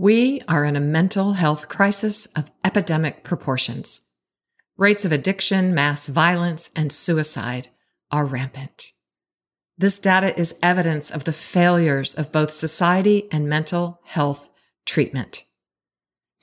[0.00, 4.00] We are in a mental health crisis of epidemic proportions.
[4.78, 7.68] Rates of addiction, mass violence, and suicide
[8.10, 8.92] are rampant.
[9.76, 14.48] This data is evidence of the failures of both society and mental health
[14.86, 15.44] treatment.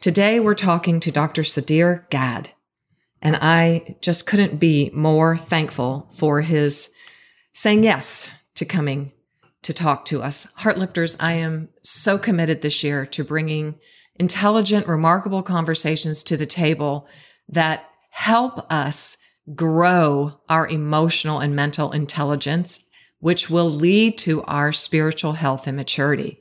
[0.02, 1.42] Today, we're talking to Dr.
[1.42, 2.50] Sudhir Gadh,
[3.24, 6.92] and I just couldn't be more thankful for his
[7.54, 9.14] saying yes to coming
[9.68, 10.48] to talk to us.
[10.62, 13.76] Heartlifters, I am so committed this year to bringing
[14.16, 17.06] intelligent, remarkable conversations to the table
[17.50, 19.18] that help us
[19.56, 22.86] grow our emotional and mental intelligence,
[23.20, 26.40] which will lead to our spiritual health and maturity.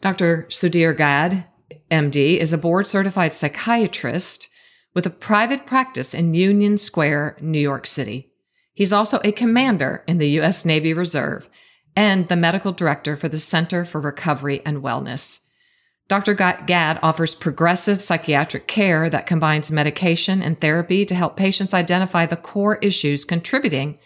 [0.00, 0.46] Dr.
[0.48, 1.44] Sudhir Gadh,
[1.90, 4.48] MD, is a board certified psychiatrist
[4.94, 8.30] with a private practice in Union Square, New York City.
[8.74, 10.64] He's also a commander in the U.S.
[10.64, 11.50] Navy Reserve
[11.98, 15.40] and the medical director for the Center for Recovery and Wellness.
[16.06, 16.32] Dr.
[16.32, 22.36] Gadh offers progressive psychiatric care that combines medication and therapy to help patients identify the
[22.36, 23.98] core issues contributing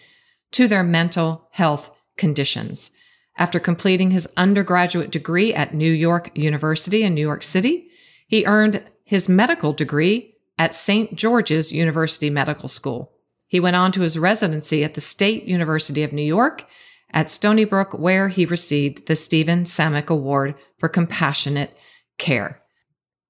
[0.53, 2.93] to their mental health conditions.
[3.37, 7.89] After completing his undergraduate degree at New York University in New York City,
[8.27, 11.15] he earned his medical degree at St.
[11.15, 13.13] George's University Medical School.
[13.49, 16.65] He went on to his residency at the State University of New York
[17.13, 21.77] at Stony Brook, where he received the Stephen Samick Award for Compassionate
[22.19, 22.63] Care.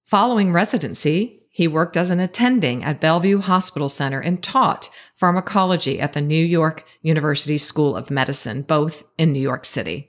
[0.06, 6.14] Following residency, he worked as an attending at Bellevue Hospital Center and taught pharmacology at
[6.14, 10.08] the New York University School of Medicine, both in New York City.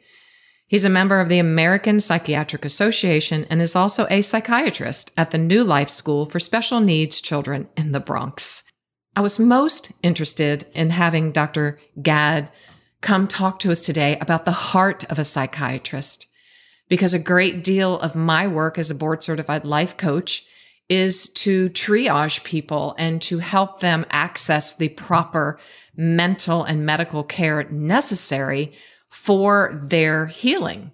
[0.67, 5.37] He's a member of the American Psychiatric Association and is also a psychiatrist at the
[5.37, 8.63] New Life School for Special Needs Children in the Bronx.
[9.15, 11.79] I was most interested in having Dr.
[12.01, 12.49] Gadh
[13.03, 16.25] come talk to us today about the heart of a psychiatrist.
[16.89, 20.45] Because a great deal of my work as a board certified life coach
[20.89, 25.59] is to triage people and to help them access the proper
[25.95, 28.73] mental and medical care necessary
[29.09, 30.91] for their healing.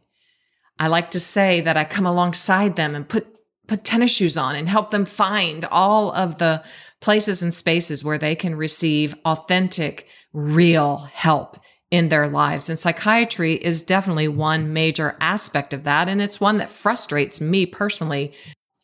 [0.78, 3.36] I like to say that I come alongside them and put
[3.68, 6.64] put tennis shoes on and help them find all of the
[7.02, 11.60] places and spaces where they can receive authentic, real help
[11.92, 12.70] in their lives.
[12.70, 16.08] And psychiatry is definitely one major aspect of that.
[16.08, 18.34] And it's one that frustrates me personally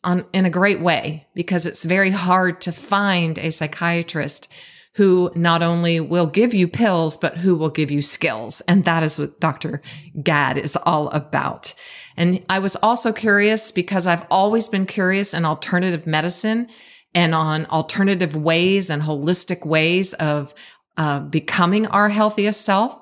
[0.02, 4.48] on, in a great way because it's very hard to find a psychiatrist
[4.94, 8.62] who not only will give you pills, but who will give you skills.
[8.62, 9.82] And that is what Dr.
[10.22, 11.74] Gadh is all about.
[12.16, 16.68] And I was also curious because I've always been curious in alternative medicine
[17.14, 20.54] and on alternative ways and holistic ways of
[20.96, 23.00] uh, becoming our healthiest self.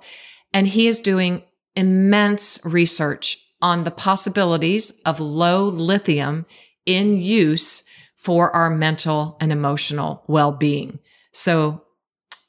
[0.53, 1.43] And he is doing
[1.75, 6.47] immense research on the possibilities of low lithium
[6.87, 7.83] in use
[8.17, 10.99] for our mental and emotional well being.
[11.33, 11.83] So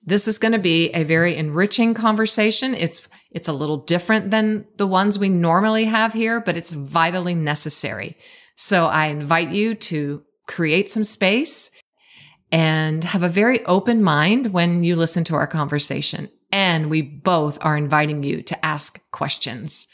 [0.06, 2.76] this is going to be a very enriching conversation.
[2.76, 3.02] It's
[3.32, 8.16] it's a little different than the ones we normally have here, but it's vitally necessary.
[8.56, 11.72] So I invite you to create some space
[12.56, 16.30] and have a very open mind when you listen to our conversation.
[16.54, 19.90] And we both are inviting you to ask questions.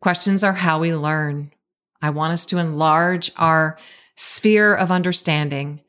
[0.00, 1.52] Questions are how we learn.
[2.00, 3.76] I want us to enlarge our
[4.16, 5.82] sphere of understanding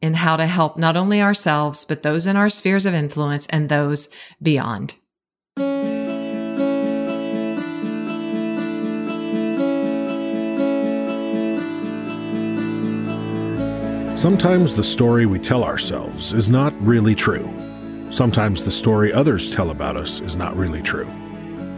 [0.00, 3.68] in how to help not only ourselves, but those in our spheres of influence and
[3.68, 4.08] those
[4.40, 4.94] beyond.
[14.22, 17.52] Sometimes the story we tell ourselves is not really true.
[18.10, 21.10] Sometimes the story others tell about us is not really true.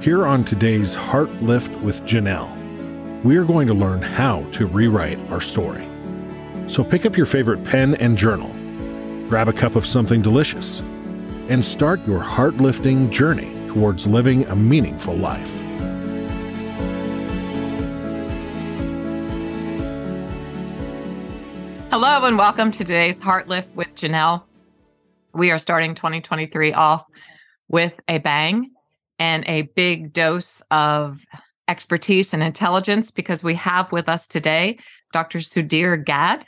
[0.03, 2.55] Here on today's Heart Lift with Janelle,
[3.23, 5.89] we are going to learn how to rewrite our story.
[6.67, 8.51] So pick up your favorite pen and journal,
[9.31, 10.81] grab a cup of something delicious,
[11.49, 15.64] and start your heart lifting journey towards living a meaningful life.
[21.97, 24.43] Hello, and welcome to today's Heart Lift with Janelle.
[25.33, 27.07] We are starting 2023 off
[27.69, 28.73] with a bang
[29.21, 31.25] and a big dose of
[31.69, 34.79] expertise and intelligence because we have with us today
[35.13, 35.39] Dr.
[35.39, 36.45] Sudhir Gadh.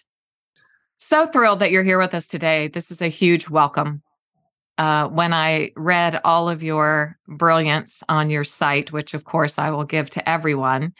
[0.96, 2.66] So thrilled that you're here with us today.
[2.66, 4.02] This is a huge welcome.
[4.76, 9.70] Uh, when I read all of your brilliance on your site, which of course I
[9.70, 10.92] will give to everyone,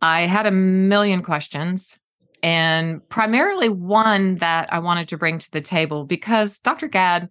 [0.00, 1.98] I had a million questions
[2.42, 6.88] and primarily one that I wanted to bring to the table because Dr.
[6.88, 7.28] Gadh,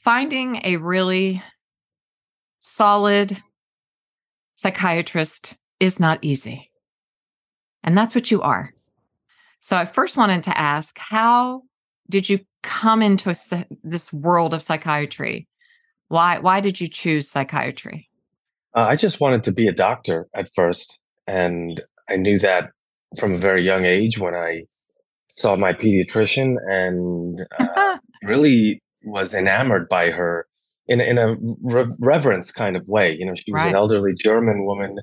[0.00, 1.42] finding a really
[2.60, 3.42] solid
[4.54, 6.70] psychiatrist is not easy.
[7.82, 8.72] And that's what you are.
[9.60, 11.62] So I first wanted to ask how
[12.08, 15.48] did you come into a, this world of psychiatry?
[16.08, 18.08] Why why did you choose psychiatry?
[18.76, 22.70] Uh, I just wanted to be a doctor at first, and I knew that
[23.18, 24.64] from a very young age when I
[25.30, 30.46] saw my pediatrician and uh, really was enamored by her
[30.86, 33.16] in in a re- reverence kind of way.
[33.18, 33.70] You know, she was right.
[33.70, 34.98] an elderly German woman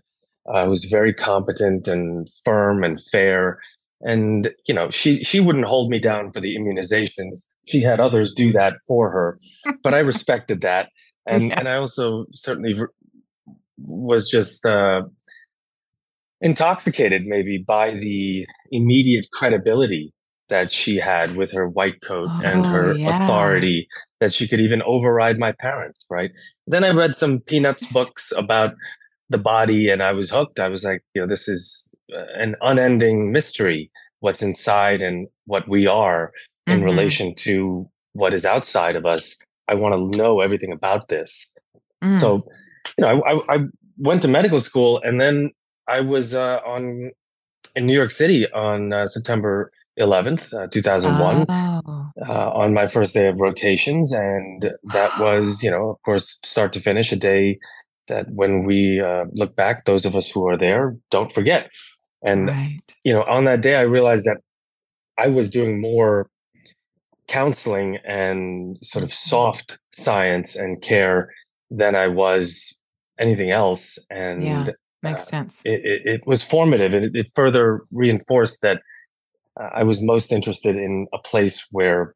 [0.52, 3.60] uh, who was very competent and firm and fair.
[4.02, 7.44] And you know, she she wouldn't hold me down for the immunizations.
[7.68, 9.38] She had others do that for her,
[9.84, 10.90] but I respected that,
[11.28, 11.60] and yeah.
[11.60, 12.88] and I also certainly re-
[13.78, 15.04] was just uh,
[16.42, 20.14] intoxicated maybe by the immediate credibility
[20.50, 23.24] that she had with her white coat oh, and her yeah.
[23.24, 23.88] authority
[24.20, 26.32] that she could even override my parents right
[26.68, 28.74] then i read some peanuts books about
[29.30, 32.56] the body and i was hooked i was like you know this is uh, an
[32.62, 33.90] unending mystery
[34.20, 36.32] what's inside and what we are
[36.68, 36.86] in mm-hmm.
[36.86, 41.48] relation to what is outside of us i want to know everything about this
[42.04, 42.20] mm.
[42.20, 42.44] so
[42.98, 43.58] you know I, I, I
[43.98, 45.52] went to medical school and then
[45.88, 47.12] i was uh, on
[47.76, 52.12] in new york city on uh, september 11th, uh, 2001, oh.
[52.28, 54.14] uh, on my first day of rotations.
[54.14, 57.60] And that was, you know, of course, start to finish, a day
[58.08, 61.72] that when we uh, look back, those of us who are there don't forget.
[62.24, 62.78] And, right.
[63.04, 64.38] you know, on that day, I realized that
[65.18, 66.30] I was doing more
[67.28, 69.30] counseling and sort of mm-hmm.
[69.30, 71.32] soft science and care
[71.70, 72.78] than I was
[73.20, 73.98] anything else.
[74.10, 74.68] And yeah,
[75.04, 75.62] makes uh, sense.
[75.66, 76.94] It, it, it, was formative.
[76.94, 78.82] It, it further reinforced that
[79.60, 82.16] uh, I was most interested in a place where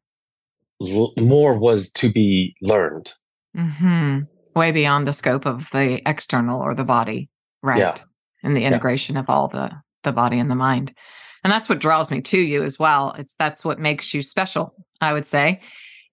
[0.80, 3.12] l- more was to be learned.
[3.56, 4.20] Mm-hmm.
[4.54, 7.28] Way beyond the scope of the external or the body,
[7.62, 7.78] right?
[7.78, 7.94] Yeah.
[8.42, 9.20] And the integration yeah.
[9.20, 9.72] of all the
[10.02, 10.94] the body and the mind,
[11.42, 13.14] and that's what draws me to you as well.
[13.18, 14.74] It's that's what makes you special.
[15.00, 15.60] I would say,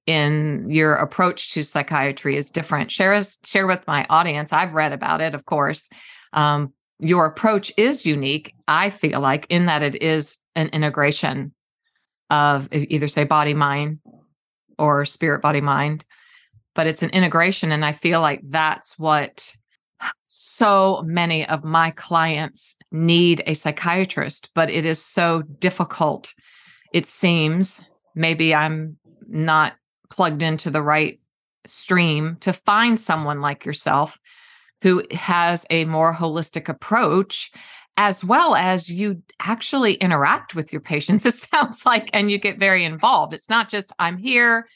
[0.05, 2.91] in your approach to psychiatry is different.
[2.91, 4.51] Share us, share with my audience.
[4.51, 5.89] I've read about it, of course,
[6.33, 11.53] um, your approach is unique, I feel like, in that it is an integration
[12.29, 13.99] of either say body mind
[14.77, 16.05] or spirit body mind,
[16.75, 17.71] but it's an integration.
[17.71, 19.55] And I feel like that's what
[20.25, 26.33] so many of my clients need a psychiatrist, but it is so difficult.
[26.93, 27.81] It seems
[28.15, 28.97] maybe I'm
[29.27, 29.73] not
[30.09, 31.19] plugged into the right
[31.65, 34.19] stream to find someone like yourself
[34.83, 37.51] who has a more holistic approach
[37.95, 42.59] as well as you actually interact with your patients it sounds like and you get
[42.59, 43.33] very involved.
[43.33, 44.67] It's not just i'm here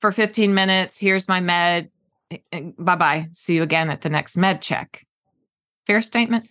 [0.00, 1.90] for 15 minutes here's my med
[2.30, 5.06] eh, eh, bye bye see you again at the next med check.
[5.86, 6.48] Fair statement?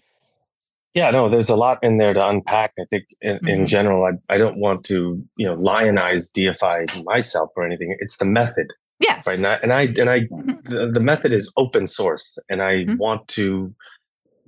[0.94, 3.48] Yeah no there's a lot in there to unpack i think in, mm-hmm.
[3.48, 4.06] in general.
[4.06, 7.98] I, I don't want to you know lionize deify myself or anything.
[8.00, 8.68] It's the method
[9.02, 9.26] Yes.
[9.26, 9.38] Right.
[9.38, 10.70] And I and I, and I mm-hmm.
[10.70, 12.96] the, the, method is open source and I mm-hmm.
[12.98, 13.74] want to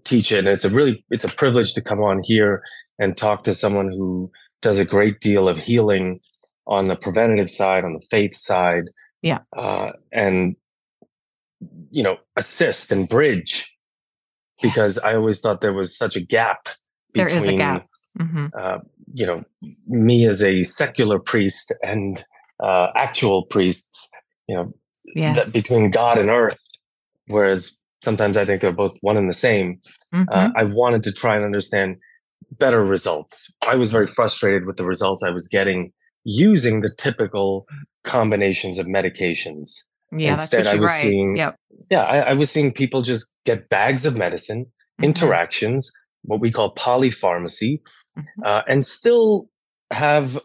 [0.04, 0.40] teach it.
[0.40, 2.64] And it's a really it's a privilege to come on here
[3.00, 6.20] and talk to someone who does a great deal of healing
[6.68, 8.84] on the preventative side, on the faith side.
[9.22, 9.40] Yeah.
[9.56, 10.56] Uh, and
[11.92, 13.70] you know, assist and bridge
[14.62, 15.06] because yes.
[15.06, 16.70] I always thought there was such a gap
[17.14, 17.88] between, there is a gap.
[18.20, 18.48] Mm-hmm.
[18.58, 18.80] Uh,
[19.14, 19.44] you know,
[19.88, 22.24] me as a secular priest and
[22.62, 24.10] uh, actual priests
[24.48, 24.74] you know,
[25.16, 25.52] yes.
[25.52, 26.60] between God and earth.
[27.28, 27.74] Whereas
[28.04, 29.80] sometimes I think they're both one and the same.
[30.14, 30.30] Uh, mm-hmm.
[30.32, 31.98] Uh, I wanted to try and understand
[32.52, 33.52] better results.
[33.68, 35.92] I was very frustrated with the results I was getting
[36.26, 37.66] using the typical
[38.04, 39.80] combinations of medications.
[40.16, 41.56] Yeah, Instead, I was seeing, yep.
[41.90, 45.06] yeah, I, I, was seeing people just get bags of medicine, mm-hmm.
[45.06, 47.82] interactions, what we call polypharmacy,
[48.18, 48.44] mm-hmm.
[48.46, 49.50] uh, and still
[49.92, 50.40] have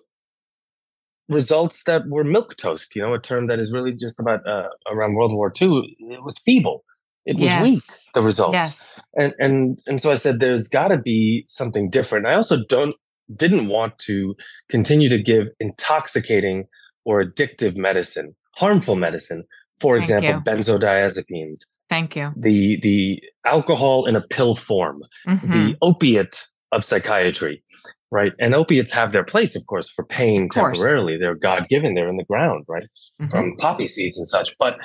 [1.29, 4.69] results that were milk toast, you know, a term that is really just about uh,
[4.91, 5.97] around World War II.
[6.01, 6.85] It was feeble.
[7.27, 7.63] It was yes.
[7.63, 8.55] weak, the results.
[8.55, 9.01] Yes.
[9.15, 12.27] And and and so I said there's gotta be something different.
[12.27, 12.95] I also don't
[13.37, 14.35] didn't want to
[14.71, 16.67] continue to give intoxicating
[17.05, 19.45] or addictive medicine, harmful medicine.
[19.79, 20.59] For Thank example, you.
[20.59, 21.59] benzodiazepines.
[21.91, 22.33] Thank you.
[22.35, 25.53] The the alcohol in a pill form, mm-hmm.
[25.53, 27.63] the opiate of psychiatry
[28.11, 28.33] right?
[28.39, 31.19] And opiates have their place, of course, for pain temporarily.
[31.19, 32.89] They're God given, they're in the ground, right?
[33.21, 33.31] Mm-hmm.
[33.31, 34.55] From poppy seeds and such.
[34.59, 34.77] But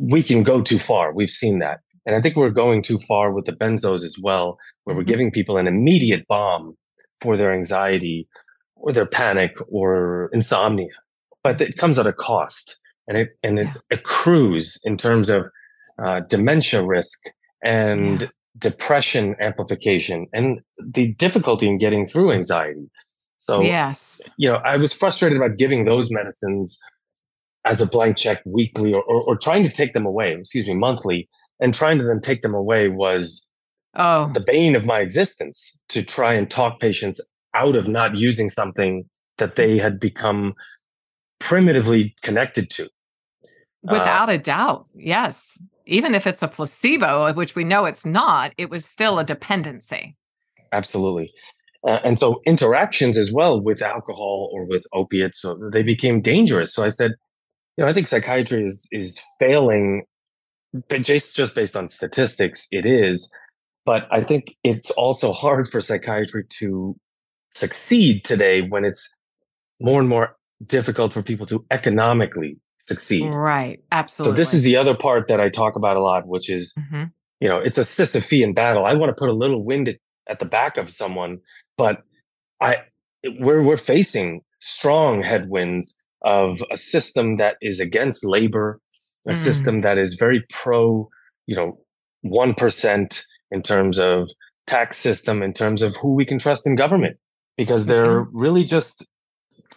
[0.00, 1.12] we can go too far.
[1.12, 1.80] We've seen that.
[2.06, 5.00] And I think we're going too far with the benzos as well, where mm-hmm.
[5.00, 6.76] we're giving people an immediate balm
[7.20, 8.26] for their anxiety
[8.74, 10.88] or their panic or insomnia.
[11.44, 15.48] But it comes at a cost and it and it accrues in terms of
[16.02, 17.18] uh, dementia risk
[17.62, 18.30] and.
[18.58, 22.90] Depression amplification and the difficulty in getting through anxiety.
[23.40, 26.78] So, yes, you know, I was frustrated about giving those medicines
[27.64, 30.74] as a blank check weekly or, or, or trying to take them away, excuse me,
[30.74, 31.28] monthly,
[31.60, 33.48] and trying to then take them away was
[33.96, 37.20] oh the bane of my existence to try and talk patients
[37.54, 39.04] out of not using something
[39.38, 40.54] that they had become
[41.40, 42.84] primitively connected to.
[42.84, 44.86] Uh, Without uh, a doubt.
[44.94, 45.60] Yes.
[45.86, 50.16] Even if it's a placebo, which we know it's not, it was still a dependency.
[50.72, 51.30] Absolutely.
[51.86, 56.72] Uh, and so interactions as well with alcohol or with opiates, so they became dangerous.
[56.72, 57.12] So I said,
[57.76, 60.04] you know, I think psychiatry is is failing,
[60.88, 63.28] but just just based on statistics, it is.
[63.84, 66.94] But I think it's also hard for psychiatry to
[67.54, 69.08] succeed today when it's
[69.80, 73.28] more and more difficult for people to economically succeed.
[73.28, 73.82] Right.
[73.90, 74.32] Absolutely.
[74.32, 77.04] So this is the other part that I talk about a lot, which is, mm-hmm.
[77.40, 78.84] you know, it's a Sisyphean battle.
[78.86, 79.96] I want to put a little wind
[80.28, 81.38] at the back of someone,
[81.76, 82.02] but
[82.60, 82.82] I
[83.38, 88.80] we're we're facing strong headwinds of a system that is against labor,
[89.26, 89.36] a mm.
[89.36, 91.08] system that is very pro,
[91.46, 91.78] you know,
[92.22, 94.28] one percent in terms of
[94.66, 97.16] tax system, in terms of who we can trust in government,
[97.56, 98.38] because they're mm-hmm.
[98.38, 99.04] really just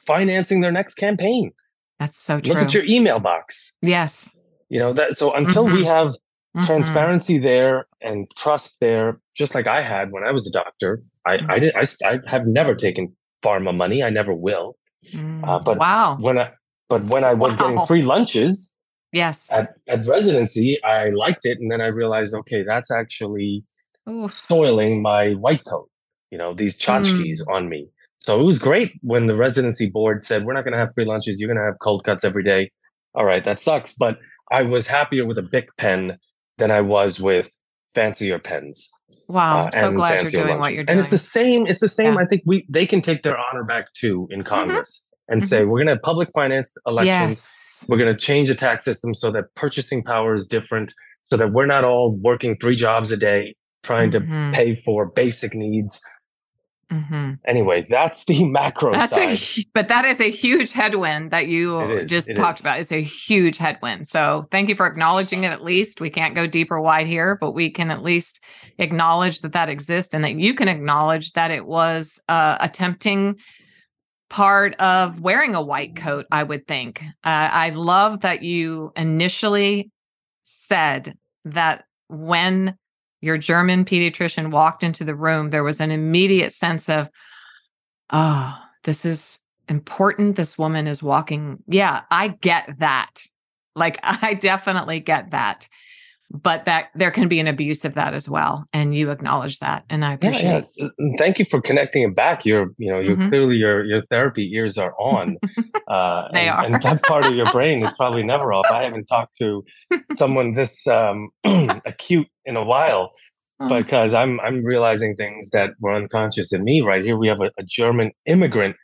[0.05, 1.51] financing their next campaign.
[1.99, 2.53] That's so true.
[2.53, 3.73] Look at your email box.
[3.81, 4.35] Yes.
[4.69, 5.17] You know that.
[5.17, 5.75] So until mm-hmm.
[5.75, 6.63] we have mm-hmm.
[6.63, 11.37] transparency there and trust there, just like I had when I was a doctor, I
[11.37, 11.51] mm-hmm.
[11.51, 14.03] I did I, I have never taken pharma money.
[14.03, 14.75] I never will.
[15.13, 16.17] Uh, mm, but wow.
[16.19, 16.51] When I
[16.89, 17.67] but when I was wow.
[17.67, 18.73] getting free lunches,
[19.11, 23.63] yes, at, at residency, I liked it, and then I realized, okay, that's actually
[24.09, 24.29] Ooh.
[24.29, 25.89] soiling my white coat.
[26.31, 27.53] You know, these tchotchkes mm.
[27.53, 27.87] on me.
[28.19, 31.05] So it was great when the residency board said, we're not going to have free
[31.05, 31.39] lunches.
[31.39, 32.71] You're going to have cold cuts every day.
[33.13, 33.93] All right, that sucks.
[33.93, 34.17] But
[34.51, 36.17] I was happier with a Bic pen
[36.57, 37.55] than I was with
[37.93, 38.89] fancier pens.
[39.27, 40.59] Wow, uh, so glad you're doing lunches.
[40.59, 40.89] what you're doing.
[40.89, 41.65] And it's the same.
[41.67, 42.13] It's the same.
[42.13, 42.21] Yeah.
[42.21, 44.47] I think we they can take their honor back too in mm-hmm.
[44.47, 45.33] Congress mm-hmm.
[45.33, 45.47] and mm-hmm.
[45.47, 47.37] say we're going to have public financed elections.
[47.37, 47.85] Yes.
[47.87, 50.93] We're going to change the tax system so that purchasing power is different,
[51.25, 54.51] so that we're not all working three jobs a day trying mm-hmm.
[54.51, 56.01] to pay for basic needs.
[56.95, 57.33] Mm-hmm.
[57.45, 59.37] Anyway, that's the macro that's side.
[59.37, 62.61] A, but that is a huge headwind that you just it talked is.
[62.61, 62.79] about.
[62.79, 64.07] It's a huge headwind.
[64.07, 65.99] So thank you for acknowledging it at least.
[65.99, 68.39] We can't go deeper wide here, but we can at least
[68.77, 73.35] acknowledge that that exists and that you can acknowledge that it was uh, a tempting
[74.29, 77.01] part of wearing a white coat, I would think.
[77.23, 79.91] Uh, I love that you initially
[80.43, 82.77] said that when
[83.25, 87.09] your German pediatrician walked into the room, there was an immediate sense of,
[88.11, 90.35] oh, this is important.
[90.35, 91.57] This woman is walking.
[91.67, 93.09] Yeah, I get that.
[93.75, 95.67] Like, I definitely get that.
[96.31, 99.85] But that there can be an abuse of that as well, and you acknowledge that,
[99.89, 100.65] and I appreciate.
[100.75, 101.17] Yeah, yeah.
[101.17, 102.45] Thank you for connecting it back.
[102.45, 103.29] You're, you know, you're mm-hmm.
[103.29, 105.37] clearly your your therapy ears are on.
[105.87, 108.65] Uh, they and, are, and that part of your brain is probably never off.
[108.71, 109.63] I haven't talked to
[110.15, 113.11] someone this um, acute in a while
[113.61, 113.69] mm.
[113.69, 116.81] because I'm I'm realizing things that were unconscious in me.
[116.81, 118.75] Right here, we have a, a German immigrant,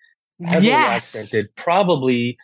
[0.46, 1.16] heavily yes.
[1.16, 2.38] accented, probably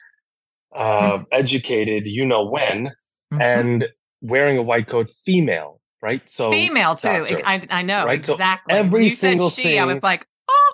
[0.75, 1.25] uh, mm.
[1.31, 2.91] educated, you know when,
[3.33, 3.41] mm-hmm.
[3.41, 3.87] and
[4.21, 5.81] wearing a white coat, female.
[5.99, 7.07] Right, so female too.
[7.07, 8.19] Doctor, I, I know right?
[8.19, 8.71] exactly.
[8.71, 10.73] So every you single she, thing, I was like, oh.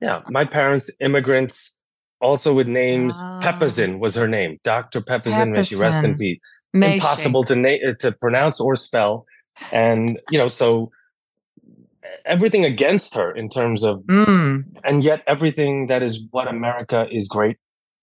[0.00, 1.72] Yeah, my parents, immigrants,
[2.20, 3.16] also with names.
[3.18, 3.98] Oh.
[3.98, 5.50] Was her name, Doctor Pepazin.
[5.50, 6.38] May she rest in peace.
[6.72, 7.48] May Impossible she.
[7.48, 9.26] to na- to pronounce or spell
[9.72, 10.90] and you know so
[12.24, 14.64] everything against her in terms of mm.
[14.84, 17.56] and yet everything that is what america is great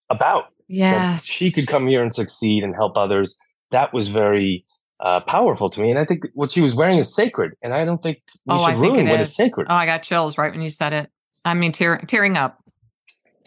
[0.10, 3.38] about yes she could come here and succeed and help others
[3.74, 4.66] that was very
[5.02, 7.84] uh, powerful to me and i think what she was wearing is sacred and i
[7.84, 9.30] don't think we oh, should ruin what is.
[9.30, 11.10] is sacred oh i got chills right when you said it
[11.44, 12.58] i mean tear, tearing up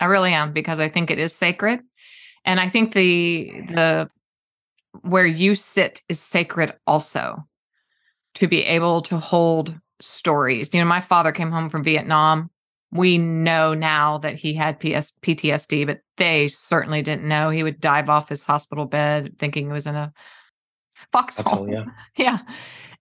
[0.00, 1.80] i really am because i think it is sacred
[2.44, 4.10] and i think the the
[5.02, 7.46] where you sit is sacred also
[8.34, 10.74] to be able to hold stories.
[10.74, 12.50] You know, my father came home from Vietnam.
[12.92, 17.50] We know now that he had PS- PTSD, but they certainly didn't know.
[17.50, 20.12] He would dive off his hospital bed thinking he was in a
[21.12, 21.68] foxhole.
[21.68, 21.84] Yeah.
[22.16, 22.38] yeah.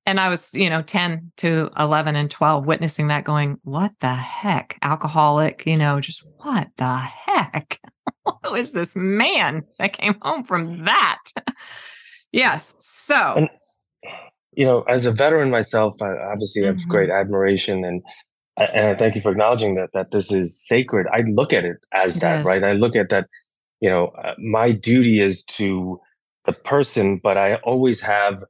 [0.07, 4.13] And I was, you know, 10 to 11 and 12 witnessing that going, what the
[4.13, 4.77] heck?
[4.81, 7.79] Alcoholic, you know, just what the heck?
[8.43, 11.19] Who is this man that came home from that?
[12.31, 12.75] yes.
[12.79, 13.15] So.
[13.15, 13.49] And-
[14.57, 16.79] you know, as a veteran myself, I obviously mm-hmm.
[16.79, 18.01] have great admiration and
[18.57, 21.07] and I thank you for acknowledging that that this is sacred.
[21.11, 22.63] I look at it as that, right?
[22.63, 23.27] I look at that.
[23.81, 25.99] You know, uh, my duty is to
[26.45, 28.43] the person, but I always have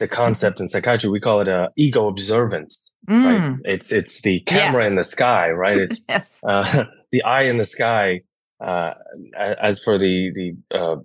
[0.00, 1.08] the concept in psychiatry.
[1.08, 2.78] We call it a ego observance.
[3.08, 3.24] Mm.
[3.24, 3.60] Right?
[3.64, 4.90] It's it's the camera yes.
[4.90, 5.78] in the sky, right?
[5.78, 6.40] It's yes.
[6.46, 8.22] uh, the eye in the sky.
[8.60, 8.94] Uh,
[9.36, 10.96] as for the the uh,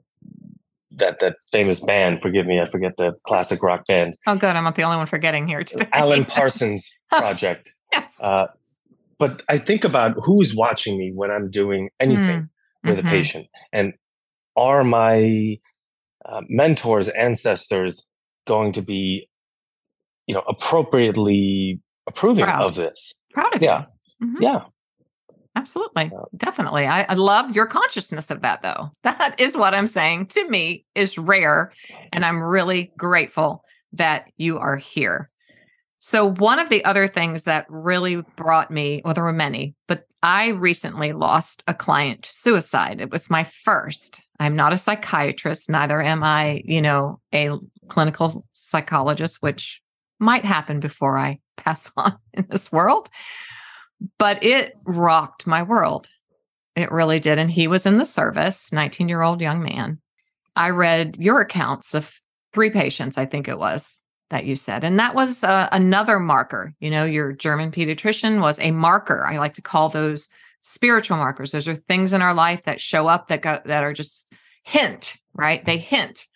[0.97, 2.21] that that famous band.
[2.21, 4.15] Forgive me, I forget the classic rock band.
[4.27, 4.55] Oh, good.
[4.55, 5.87] I'm not the only one forgetting here today.
[5.93, 7.73] Alan Parsons project.
[7.91, 8.21] Yes.
[8.21, 8.47] Uh,
[9.19, 12.49] but I think about who's watching me when I'm doing anything mm.
[12.83, 13.07] with mm-hmm.
[13.07, 13.93] a patient, and
[14.55, 15.57] are my
[16.25, 18.07] uh, mentors, ancestors,
[18.47, 19.29] going to be,
[20.25, 22.65] you know, appropriately approving Proud.
[22.65, 23.13] of this?
[23.33, 23.85] Proud of yeah.
[24.19, 24.27] you.
[24.27, 24.43] Mm-hmm.
[24.43, 24.61] Yeah.
[25.55, 26.11] Absolutely.
[26.35, 26.85] Definitely.
[26.85, 28.91] I, I, love your consciousness of that, though.
[29.03, 31.71] That is what I'm saying to me is rare.
[32.13, 33.63] And I'm really grateful
[33.93, 35.31] that you are here.
[35.99, 40.05] So, one of the other things that really brought me, well, there were many, but
[40.21, 43.01] I recently lost a client to suicide.
[43.01, 44.21] It was my first.
[44.39, 47.49] I'm not a psychiatrist, neither am I, you know, a
[47.87, 49.81] clinical psychologist, which
[50.19, 53.09] might happen before I pass on in this world
[54.17, 56.07] but it rocked my world.
[56.75, 57.39] It really did.
[57.39, 59.99] And he was in the service, 19 year old young man.
[60.55, 62.11] I read your accounts of
[62.53, 64.83] three patients, I think it was that you said.
[64.83, 66.73] And that was uh, another marker.
[66.79, 69.25] You know, your German pediatrician was a marker.
[69.25, 70.29] I like to call those
[70.61, 71.51] spiritual markers.
[71.51, 74.31] Those are things in our life that show up that go, that are just
[74.63, 75.63] hint, right?
[75.63, 76.27] They hint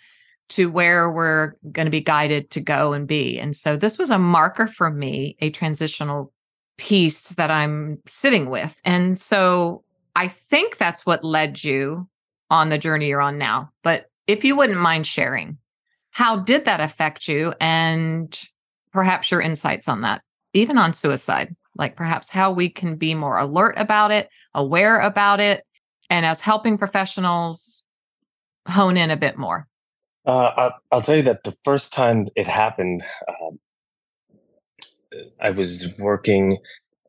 [0.49, 3.39] to where we're going to be guided to go and be.
[3.39, 6.31] And so this was a marker for me, a transitional
[6.77, 8.75] piece that I'm sitting with.
[8.83, 9.83] And so
[10.15, 12.07] I think that's what led you
[12.49, 13.71] on the journey you're on now.
[13.83, 15.57] But if you wouldn't mind sharing,
[16.11, 18.39] how did that affect you and
[18.91, 20.21] perhaps your insights on that,
[20.53, 21.55] even on suicide?
[21.75, 25.63] Like perhaps how we can be more alert about it, aware about it,
[26.09, 27.83] and as helping professionals
[28.67, 29.67] hone in a bit more.
[30.25, 33.51] Uh, I'll, I'll, tell you that the first time it happened, uh,
[35.41, 36.57] I was working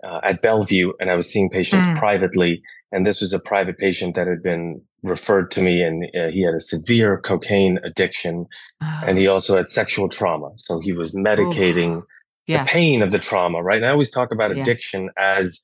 [0.02, 1.96] uh, at Bellevue and I was seeing patients mm.
[1.96, 2.62] privately.
[2.92, 6.42] And this was a private patient that had been referred to me, and uh, he
[6.42, 8.46] had a severe cocaine addiction,
[8.82, 9.02] oh.
[9.06, 10.50] and he also had sexual trauma.
[10.56, 12.02] So he was medicating
[12.46, 12.66] yes.
[12.66, 13.78] the pain of the trauma, right?
[13.78, 14.62] And I always talk about yeah.
[14.62, 15.60] addiction as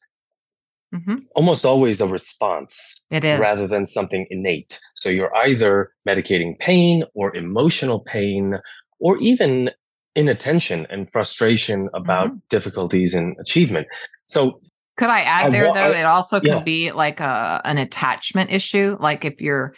[0.95, 1.17] mm-hmm.
[1.37, 4.81] almost always a response, it is rather than something innate.
[4.97, 8.59] So you're either medicating pain or emotional pain,
[8.99, 9.71] or even
[10.17, 12.39] inattention and frustration about mm-hmm.
[12.51, 13.87] difficulties in achievement.
[14.29, 14.61] So
[14.99, 15.93] could I add I, there though?
[15.93, 18.97] I, it also could be like a an attachment issue.
[18.99, 19.75] Like if you're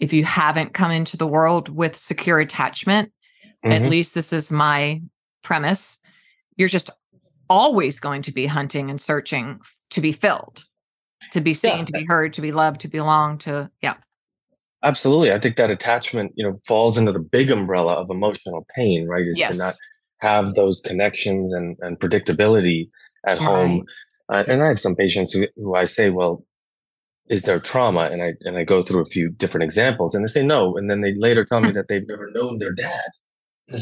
[0.00, 3.12] if you haven't come into the world with secure attachment,
[3.64, 3.72] mm-hmm.
[3.72, 5.02] at least this is my
[5.42, 5.98] premise,
[6.56, 6.90] you're just
[7.50, 10.64] always going to be hunting and searching to be filled,
[11.32, 11.84] to be seen, yeah.
[11.84, 13.94] to be heard, to be loved, to belong, to yeah.
[14.82, 15.32] Absolutely.
[15.32, 19.26] I think that attachment, you know, falls into the big umbrella of emotional pain, right?
[19.26, 19.56] Is yes.
[19.56, 19.74] to not
[20.20, 22.88] have those connections and, and predictability
[23.26, 23.46] at right.
[23.46, 23.84] home.
[24.30, 26.44] Uh, and I have some patients who, who I say, well,
[27.28, 28.08] is there trauma?
[28.10, 30.90] And I and I go through a few different examples, and they say no, and
[30.90, 33.04] then they later tell me that they've never known their dad.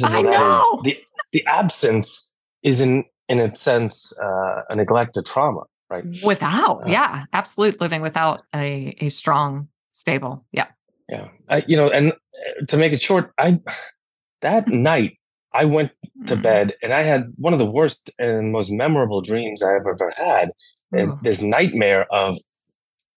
[0.03, 0.99] I, know the
[1.33, 2.29] the absence
[2.63, 6.05] is in in a sense uh, a neglect of trauma, right?
[6.25, 10.67] Without, uh, yeah, absolute living without a a strong, stable, yeah,
[11.09, 11.29] yeah.
[11.49, 13.61] I, you know, and uh, to make it short, I
[14.43, 15.19] that night
[15.57, 15.91] I went
[16.27, 16.43] to mm-hmm.
[16.43, 20.13] bed and I had one of the worst and most memorable dreams I have ever
[20.17, 20.51] had.
[20.93, 22.39] And this nightmare of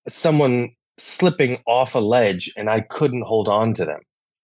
[0.08, 4.00] someone slipping off a ledge and I couldn't hold on to them.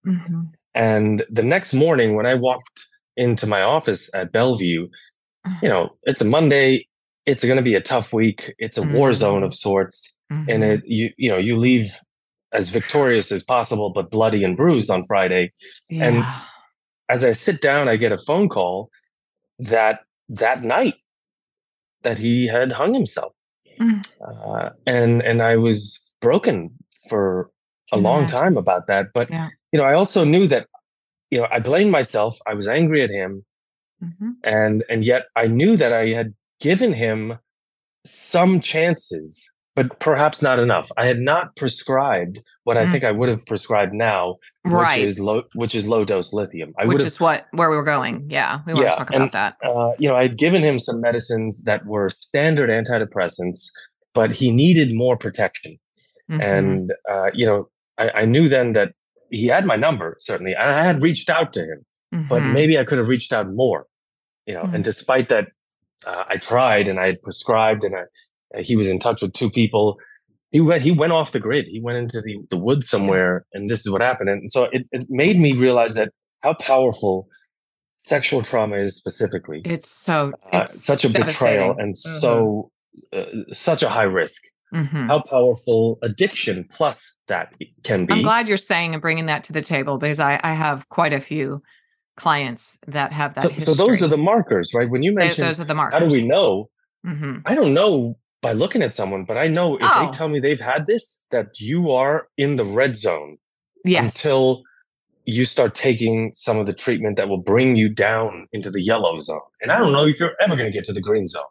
[0.05, 0.41] Mm-hmm.
[0.73, 4.89] And the next morning, when I walked into my office at Bellevue,
[5.61, 6.87] you know, it's a Monday.
[7.25, 8.53] It's going to be a tough week.
[8.57, 8.93] It's a mm-hmm.
[8.93, 10.49] war zone of sorts, mm-hmm.
[10.49, 11.91] and it you you know you leave
[12.51, 15.51] as victorious as possible, but bloody and bruised on Friday.
[15.89, 16.05] Yeah.
[16.05, 16.25] And
[17.09, 18.89] as I sit down, I get a phone call
[19.59, 20.95] that that night
[22.03, 23.33] that he had hung himself,
[23.79, 24.05] mm.
[24.25, 26.71] uh, and and I was broken
[27.09, 27.49] for
[27.91, 29.07] a long time about that.
[29.13, 29.49] But yeah.
[29.71, 30.67] you know, I also knew that
[31.31, 32.37] you know I blamed myself.
[32.47, 33.45] I was angry at him,
[34.03, 34.31] mm-hmm.
[34.43, 37.37] and and yet I knew that I had given him
[38.05, 40.89] some chances but perhaps not enough.
[40.97, 42.87] I had not prescribed what mm.
[42.87, 44.97] I think I would have prescribed now, right.
[44.97, 46.73] which is low, which is low dose lithium.
[46.79, 48.25] I which is what where we were going.
[48.29, 49.57] Yeah, we want yeah, to talk about that.
[49.63, 53.69] Uh, you know, I had given him some medicines that were standard antidepressants,
[54.13, 55.77] but he needed more protection.
[56.31, 56.41] Mm-hmm.
[56.41, 58.93] And uh, you know, I, I, knew then that
[59.29, 62.27] he had my number certainly, and I had reached out to him, mm-hmm.
[62.29, 63.85] but maybe I could have reached out more.
[64.47, 64.75] You know, mm-hmm.
[64.75, 64.85] and mm.
[64.85, 65.49] despite that,
[66.05, 68.03] uh, I tried and I had prescribed and I
[68.59, 69.97] he was in touch with two people.
[70.51, 71.67] He went he went off the grid.
[71.67, 74.29] He went into the, the woods somewhere, and this is what happened.
[74.29, 77.27] And so it, it made me realize that how powerful
[78.05, 79.61] sexual trauma is specifically.
[79.65, 82.19] It's so uh, it's uh, such a betrayal and mm-hmm.
[82.19, 82.71] so
[83.11, 84.43] uh, such a high risk.
[84.73, 85.07] Mm-hmm.
[85.07, 87.53] How powerful addiction plus that
[87.83, 88.13] can be.
[88.13, 91.13] I'm glad you're saying and bringing that to the table because I, I have quite
[91.13, 91.61] a few
[92.17, 93.43] clients that have that.
[93.63, 94.89] So, so those are the markers, right?
[94.89, 95.99] When you mentioned those are the markers.
[95.99, 96.69] How do we know?
[97.05, 97.39] Mm-hmm.
[97.45, 100.05] I don't know by looking at someone, but I know if oh.
[100.05, 103.37] they tell me they've had this, that you are in the red zone.
[103.83, 104.15] Yes.
[104.15, 104.63] Until
[105.25, 109.19] you start taking some of the treatment that will bring you down into the yellow
[109.19, 109.39] zone.
[109.61, 111.43] And I don't know if you're ever going to get to the green zone.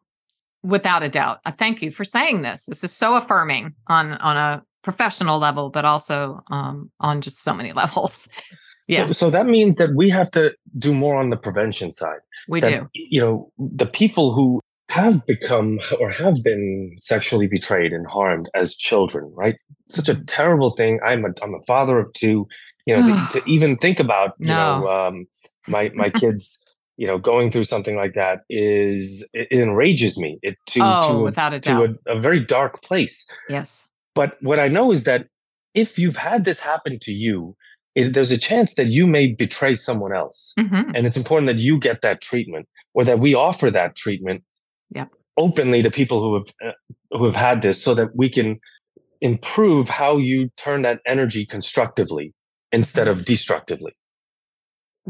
[0.62, 1.40] Without a doubt.
[1.44, 2.64] I thank you for saying this.
[2.64, 7.52] This is so affirming on on a professional level, but also um, on just so
[7.52, 8.28] many levels.
[8.86, 9.06] Yeah.
[9.08, 12.20] So, so, that means that we have to do more on the prevention side.
[12.48, 12.88] We that, do.
[12.94, 14.60] You know, the people who
[14.94, 19.56] have become or have been sexually betrayed and harmed as children, right?
[19.88, 20.24] Such a mm-hmm.
[20.24, 21.00] terrible thing.
[21.04, 22.46] I'm a I'm a father of two
[22.86, 24.80] you know to, to, even think about you no.
[24.80, 25.26] know um,
[25.66, 26.62] my my kids
[26.96, 31.12] you know going through something like that is it, it enrages me it to oh,
[31.12, 35.04] to, without a, to a, a, very dark place yes but what i know is
[35.04, 35.26] that
[35.74, 37.56] if you've had this happen to you
[37.94, 40.94] it, there's a chance that you may betray someone else mm-hmm.
[40.94, 44.42] and it's important that you get that treatment or that we offer that treatment
[44.90, 45.10] yep.
[45.36, 46.72] openly to people who have uh,
[47.16, 48.58] who have had this so that we can
[49.20, 52.34] improve how you turn that energy constructively
[52.72, 53.92] instead of destructively.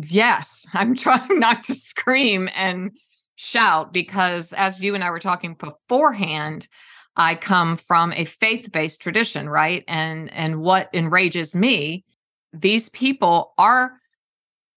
[0.08, 2.90] Yes, I'm trying not to scream and
[3.36, 6.68] shout because, as you and I were talking beforehand,
[7.16, 9.84] I come from a faith-based tradition, right?
[9.88, 12.04] And and what enrages me,
[12.52, 13.92] these people are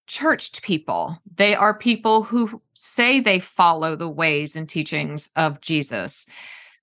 [0.08, 1.17] churched people.
[1.36, 6.26] They are people who say they follow the ways and teachings of Jesus.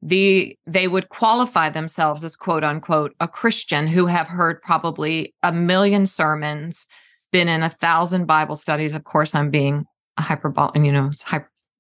[0.03, 5.51] The they would qualify themselves as quote unquote a christian who have heard probably a
[5.51, 6.87] million sermons
[7.33, 8.95] been in a thousand bible studies.
[8.95, 9.87] Of course i'm being
[10.19, 11.11] hyperbole you know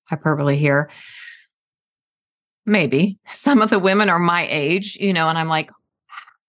[0.06, 0.90] hyperbole here.
[2.66, 3.18] Maybe.
[3.34, 5.70] Some of the women are my age you know and i'm like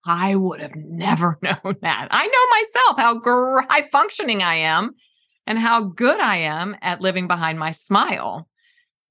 [0.06, 4.92] i would have never known that i know myself how high functioning i am
[5.46, 8.48] and how good i am at living behind my smile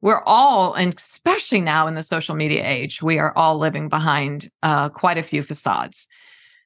[0.06, 4.52] we're all, and especially now in the social media age, we are all living behind
[4.62, 6.06] uh, quite a few facades.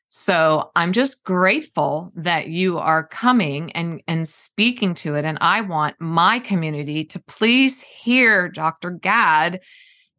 [0.09, 5.23] So I'm just grateful that you are coming and, and speaking to it.
[5.23, 8.91] And I want my community to please hear Dr.
[8.91, 9.61] Gadh.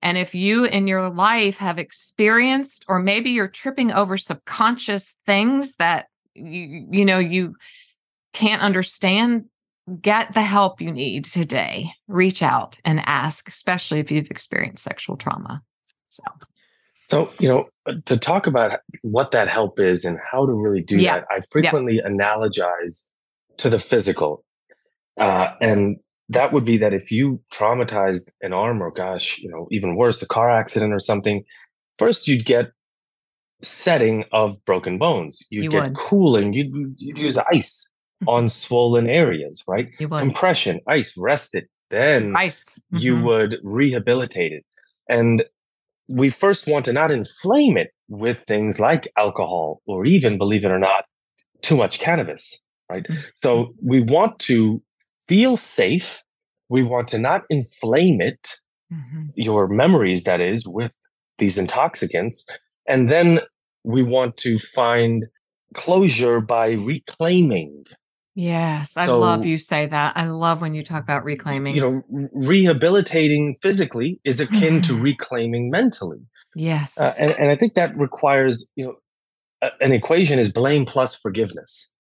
[0.03, 5.75] And if you in your life have experienced, or maybe you're tripping over subconscious things
[5.77, 7.57] that you, you know, you
[8.33, 9.45] can't understand,
[10.01, 11.91] get the help you need today.
[12.09, 15.63] Reach out and ask, especially if you've experienced sexual trauma.
[16.09, 16.23] So,
[17.09, 20.83] so you know, uh, to talk about what that help is and how to really
[20.83, 21.21] do yeah.
[21.21, 22.09] that, I frequently yeah.
[22.09, 23.05] analogize
[23.59, 24.45] to the physical,
[25.19, 25.99] uh, and
[26.31, 30.23] that would be that if you traumatized an arm or, gosh, you know, even worse,
[30.23, 31.45] a car accident or something,
[31.99, 32.71] first you'd get
[33.63, 35.43] setting of broken bones.
[35.51, 35.97] You'd you get would.
[35.97, 36.53] cooling.
[36.53, 37.85] You'd, you'd use ice
[38.29, 39.89] on swollen areas, right?
[39.99, 41.69] Compression, ice, rest it.
[41.91, 42.79] Then ice.
[42.95, 42.97] Mm-hmm.
[42.99, 44.65] you would rehabilitate it.
[45.09, 45.45] And
[46.07, 50.71] we first want to not inflame it with things like alcohol or even, believe it
[50.71, 51.07] or not,
[51.63, 52.57] too much cannabis,
[52.89, 53.03] right?
[53.03, 53.21] Mm-hmm.
[53.43, 54.81] So we want to
[55.31, 56.23] feel safe.
[56.69, 58.57] We want to not inflame it,
[58.93, 59.27] mm-hmm.
[59.35, 60.93] your memories, that is, with
[61.39, 62.45] these intoxicants.
[62.89, 63.41] And then
[63.85, 65.27] we want to find
[65.75, 67.85] closure by reclaiming
[68.37, 70.17] Yes, I so, love you say that.
[70.17, 71.75] I love when you talk about reclaiming.
[71.75, 76.21] You know, rehabilitating physically is akin to reclaiming mentally.
[76.55, 76.97] Yes.
[76.99, 78.95] Uh, and, and I think that requires, you know,
[79.63, 81.93] a, an equation is blame plus forgiveness,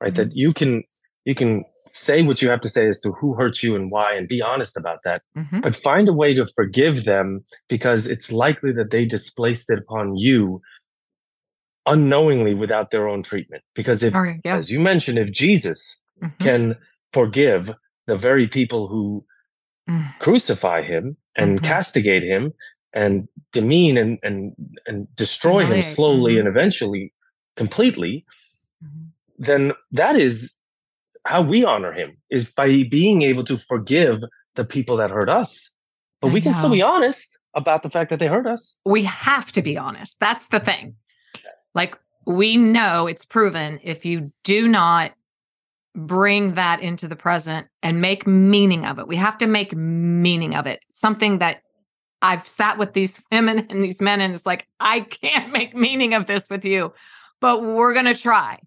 [0.00, 0.12] right?
[0.12, 0.28] Mm-hmm.
[0.28, 0.84] That you can,
[1.24, 4.14] you can say what you have to say as to who hurt you and why
[4.14, 5.60] and be honest about that, mm-hmm.
[5.60, 10.16] but find a way to forgive them because it's likely that they displaced it upon
[10.16, 10.62] you
[11.84, 13.62] unknowingly without their own treatment.
[13.74, 14.56] Because if, right, yeah.
[14.56, 16.42] as you mentioned, if Jesus mm-hmm.
[16.42, 16.76] can
[17.12, 17.70] forgive
[18.06, 19.22] the very people who
[19.88, 20.18] mm.
[20.18, 21.66] crucify him and mm-hmm.
[21.66, 22.54] castigate him
[22.94, 24.54] and demean and and
[24.86, 26.46] and destroy him slowly mm-hmm.
[26.46, 27.12] and eventually
[27.56, 28.24] completely,
[28.82, 29.08] mm-hmm.
[29.38, 30.52] then that is
[31.24, 34.20] how we honor him is by being able to forgive
[34.54, 35.70] the people that hurt us.
[36.20, 36.58] But I we can know.
[36.58, 38.76] still be honest about the fact that they hurt us.
[38.84, 40.18] We have to be honest.
[40.20, 40.96] That's the thing.
[41.74, 45.12] Like we know it's proven if you do not
[45.94, 49.06] bring that into the present and make meaning of it.
[49.06, 50.82] We have to make meaning of it.
[50.90, 51.62] Something that
[52.22, 56.14] I've sat with these women and these men and it's like I can't make meaning
[56.14, 56.92] of this with you,
[57.40, 58.58] but we're going to try.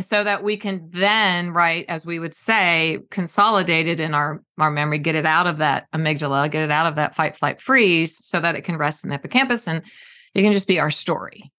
[0.00, 4.70] So that we can then, right, as we would say, consolidate it in our, our
[4.70, 8.24] memory, get it out of that amygdala, get it out of that fight, flight, freeze,
[8.26, 9.82] so that it can rest in the hippocampus and
[10.34, 11.52] it can just be our story.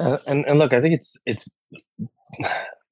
[0.00, 1.44] Uh, and, and look, I think it's it's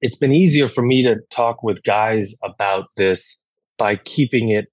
[0.01, 3.41] it's been easier for me to talk with guys about this
[3.79, 4.67] by keeping it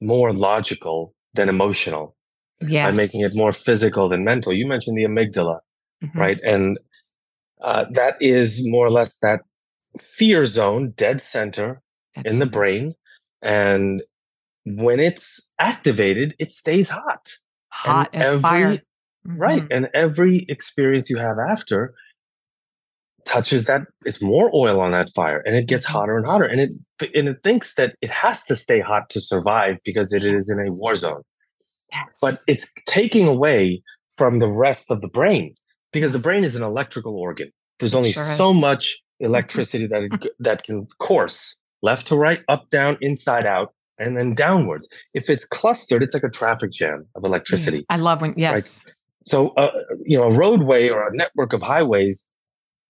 [0.00, 2.16] more logical than emotional.
[2.60, 2.90] Yes.
[2.90, 4.52] By making it more physical than mental.
[4.52, 5.58] You mentioned the amygdala,
[6.02, 6.18] mm-hmm.
[6.18, 6.38] right?
[6.42, 6.78] And
[7.60, 9.40] uh, that is more or less that
[10.00, 11.82] fear zone, dead center
[12.14, 12.94] That's in the brain.
[13.42, 14.02] And
[14.64, 17.36] when it's activated, it stays hot.
[17.70, 18.74] Hot and as every, fire.
[18.76, 19.36] Mm-hmm.
[19.36, 19.66] Right.
[19.70, 21.94] And every experience you have after
[23.28, 25.98] touches that it's more oil on that fire and it gets mm-hmm.
[25.98, 26.74] hotter and hotter and it
[27.14, 30.58] and it thinks that it has to stay hot to survive because it is in
[30.58, 31.22] a war zone
[31.92, 32.18] yes.
[32.22, 33.82] but it's taking away
[34.16, 35.52] from the rest of the brain
[35.92, 39.26] because the brain is an electrical organ there's only sure so much mm-hmm.
[39.30, 44.34] electricity that it, that can course left to right up down inside out and then
[44.34, 48.84] downwards if it's clustered it's like a traffic jam of electricity i love when yes
[48.84, 48.94] right?
[49.26, 49.70] so uh,
[50.04, 52.24] you know a roadway or a network of highways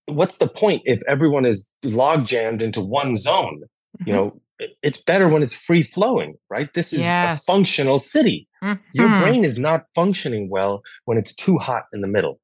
[0.09, 3.63] what's the point if everyone is log jammed into one zone?
[3.63, 4.09] Mm-hmm.
[4.09, 4.41] You know,
[4.83, 6.73] it's better when it's free flowing, right?
[6.75, 7.43] This is yes.
[7.43, 8.49] a functional city.
[8.63, 8.81] Mm-hmm.
[8.93, 12.41] Your brain is not functioning well when it's too hot in the middle.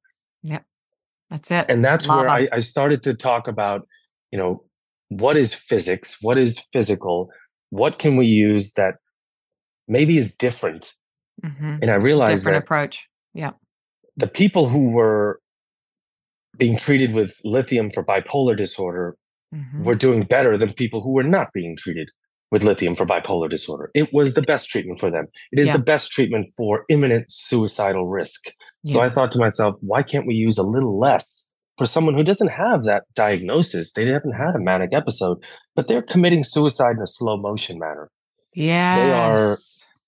[1.29, 1.65] That's it.
[1.69, 2.21] And that's Lava.
[2.21, 3.87] where I, I started to talk about,
[4.31, 4.63] you know,
[5.09, 6.17] what is physics?
[6.21, 7.29] What is physical?
[7.69, 8.95] What can we use that
[9.87, 10.93] maybe is different?
[11.43, 11.77] Mm-hmm.
[11.81, 13.07] And I realized different approach.
[13.33, 13.51] Yeah.
[14.17, 15.41] The people who were
[16.57, 19.17] being treated with lithium for bipolar disorder
[19.53, 19.83] mm-hmm.
[19.83, 22.09] were doing better than people who were not being treated
[22.51, 23.91] with lithium for bipolar disorder.
[23.93, 25.27] It was the best treatment for them.
[25.51, 25.73] It is yeah.
[25.73, 28.45] the best treatment for imminent suicidal risk.
[28.85, 28.93] Yeah.
[28.93, 31.43] So I thought to myself, why can't we use a little less
[31.79, 33.91] for someone who doesn't have that diagnosis?
[33.91, 35.43] They haven't had a manic episode,
[35.75, 38.11] but they're committing suicide in a slow motion manner.
[38.53, 38.95] Yeah.
[38.95, 39.57] They are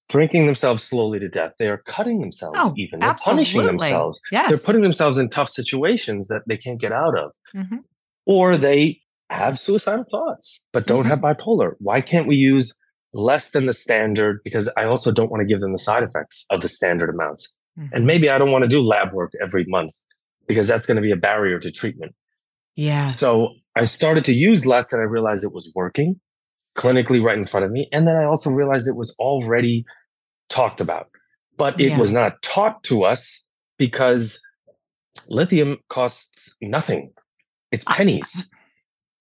[0.10, 1.54] drinking themselves slowly to death.
[1.58, 3.00] They are cutting themselves oh, even.
[3.00, 3.46] They're absolutely.
[3.46, 4.22] punishing themselves.
[4.32, 4.50] Yes.
[4.52, 7.32] They're putting themselves in tough situations that they can't get out of.
[7.56, 7.78] Mm-hmm.
[8.28, 11.10] Or they have suicidal thoughts, but don't mm-hmm.
[11.10, 11.72] have bipolar.
[11.80, 12.76] Why can't we use
[13.12, 14.42] less than the standard?
[14.44, 17.52] Because I also don't want to give them the side effects of the standard amounts.
[17.78, 17.96] Mm-hmm.
[17.96, 19.94] And maybe I don't want to do lab work every month
[20.48, 22.16] because that's going to be a barrier to treatment.
[22.76, 23.12] Yeah.
[23.12, 26.20] So I started to use less and I realized it was working
[26.78, 27.90] clinically right in front of me.
[27.92, 29.84] And then I also realized it was already
[30.50, 31.10] talked about,
[31.58, 31.98] but it yeah.
[31.98, 33.44] was not taught to us
[33.78, 34.40] because
[35.28, 37.12] lithium costs nothing.
[37.72, 38.50] It's pennies.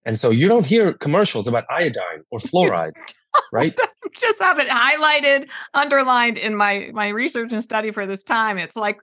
[0.04, 2.92] And so you don't hear commercials about iodine or fluoride,
[3.52, 3.78] right?
[4.16, 8.58] Just have it highlighted, underlined in my my research and study for this time.
[8.58, 8.98] It's like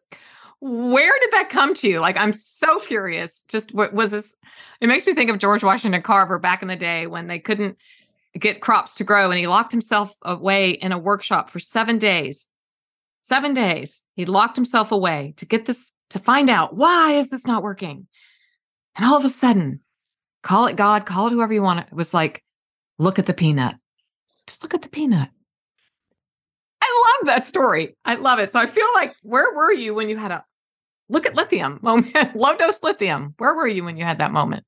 [0.65, 1.99] where did that come to you?
[1.99, 3.43] Like, I'm so curious.
[3.49, 4.33] Just what was this?
[4.79, 7.77] It makes me think of George Washington Carver back in the day when they couldn't
[8.39, 9.29] get crops to grow.
[9.29, 12.47] And he locked himself away in a workshop for seven days.
[13.23, 14.05] Seven days.
[14.15, 18.07] He locked himself away to get this, to find out why is this not working?
[18.95, 19.81] And all of a sudden,
[20.43, 21.81] call it God, call it whoever you want.
[21.81, 22.41] It was like,
[22.97, 23.75] look at the peanut.
[24.47, 25.29] Just look at the peanut.
[26.81, 27.95] I love that story.
[28.05, 28.51] I love it.
[28.51, 30.43] So I feel like, where were you when you had a
[31.09, 33.35] look at lithium moment, low dose lithium?
[33.37, 34.65] Where were you when you had that moment?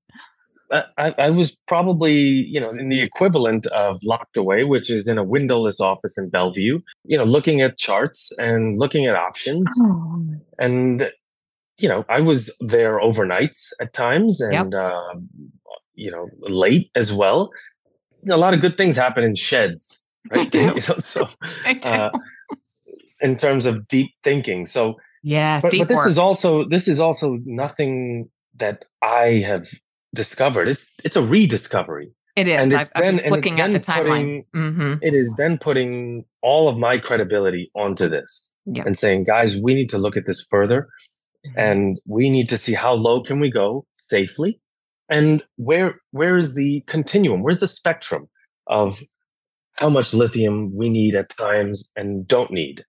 [0.72, 5.20] I, I, was probably, you know, in the equivalent of locked away, which is in
[5.20, 9.72] a windowless office in Bellevue, you know, looking at charts and looking at options.
[9.80, 10.26] Oh.
[10.58, 11.12] And,
[11.78, 14.74] you know, I was there overnights at times and, yep.
[14.74, 15.14] uh,
[15.94, 17.52] you know, late as well.
[18.26, 20.54] You know, a lot of good things happen in sheds, right?
[20.56, 21.30] you know, so,
[21.66, 22.10] uh,
[23.22, 24.66] in terms of deep thinking.
[24.66, 26.08] So, yes, but, but this work.
[26.08, 29.68] is also this is also nothing that I have
[30.14, 30.68] discovered.
[30.68, 32.12] It's it's a rediscovery.
[32.36, 32.72] It is.
[32.72, 34.44] And it's I, then, looking at the timeline.
[34.52, 34.94] Putting, mm-hmm.
[35.02, 38.86] it is then putting all of my credibility onto this yep.
[38.86, 40.90] and saying, guys, we need to look at this further,
[41.46, 41.60] mm-hmm.
[41.60, 44.60] and we need to see how low can we go safely,
[45.10, 47.44] and where where is the continuum?
[47.44, 48.28] Where's the spectrum
[48.68, 49.00] of
[49.74, 52.84] how much lithium we need at times and don't need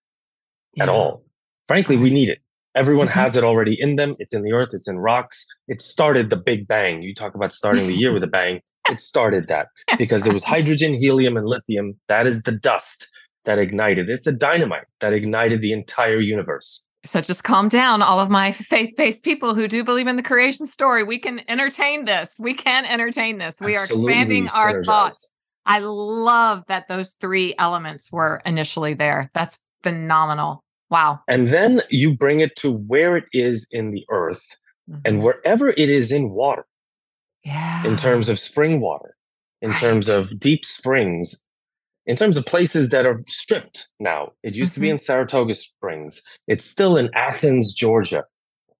[0.75, 0.85] yeah.
[0.85, 1.25] at all?
[1.69, 2.39] Frankly, we need it.
[2.75, 3.19] Everyone mm-hmm.
[3.19, 4.17] has it already in them.
[4.19, 5.47] It's in the earth, it's in rocks.
[5.67, 7.03] It started the Big Bang.
[7.03, 8.61] You talk about starting the year with a bang.
[8.89, 9.67] It started that
[9.99, 11.95] because there was hydrogen, helium, and lithium.
[12.07, 13.09] That is the dust
[13.45, 14.09] that ignited.
[14.09, 16.85] It's the dynamite that ignited the entire universe.
[17.07, 20.67] So just calm down, all of my faith-based people who do believe in the creation
[20.67, 21.05] story.
[21.05, 22.35] We can entertain this.
[22.39, 23.61] We can entertain this.
[23.61, 25.31] We Absolutely are expanding our thoughts.
[25.65, 29.31] I love that those three elements were initially there.
[29.35, 30.63] That's phenomenal.
[30.91, 31.21] Wow.
[31.29, 34.57] And then you bring it to where it is in the earth
[34.89, 35.01] mm-hmm.
[35.05, 36.67] and wherever it is in water.
[37.45, 37.85] Yeah.
[37.85, 39.17] In terms of spring water,
[39.63, 39.81] in right.
[39.81, 41.41] terms of deep springs,
[42.07, 44.33] in terms of places that are stripped now.
[44.43, 44.75] It used mm-hmm.
[44.75, 44.93] to be mm-hmm.
[44.93, 46.23] in Saratoga Springs.
[46.47, 48.25] It's still in Athens, Georgia,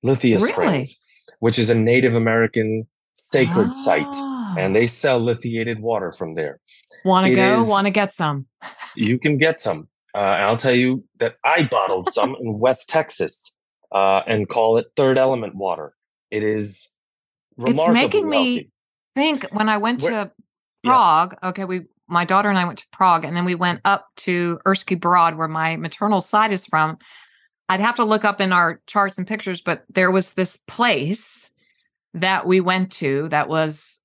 [0.03, 0.53] Lithia really?
[0.53, 1.01] Springs,
[1.41, 2.87] which is a Native American
[3.17, 4.15] sacred site.
[4.57, 4.89] And they ah.
[4.89, 6.61] sell lithiated water from there.
[7.05, 7.63] Want to go?
[7.65, 8.47] Want to get some?
[8.95, 9.89] you can get some.
[10.15, 13.55] Uh, I'll tell you that I bottled some in West Texas
[13.93, 15.95] uh, and call it third element water.
[16.31, 16.89] It is
[17.59, 18.71] It's making me
[19.15, 20.33] think when I went Where, to
[20.85, 21.49] Prague, yeah.
[21.51, 24.59] okay, we my daughter and I went to Prague and then we went up to
[24.67, 26.99] Uherský Brod where my maternal side is from.
[27.69, 31.51] I'd have to look up in our charts and pictures, but there was this place
[32.15, 34.01] that we went to that was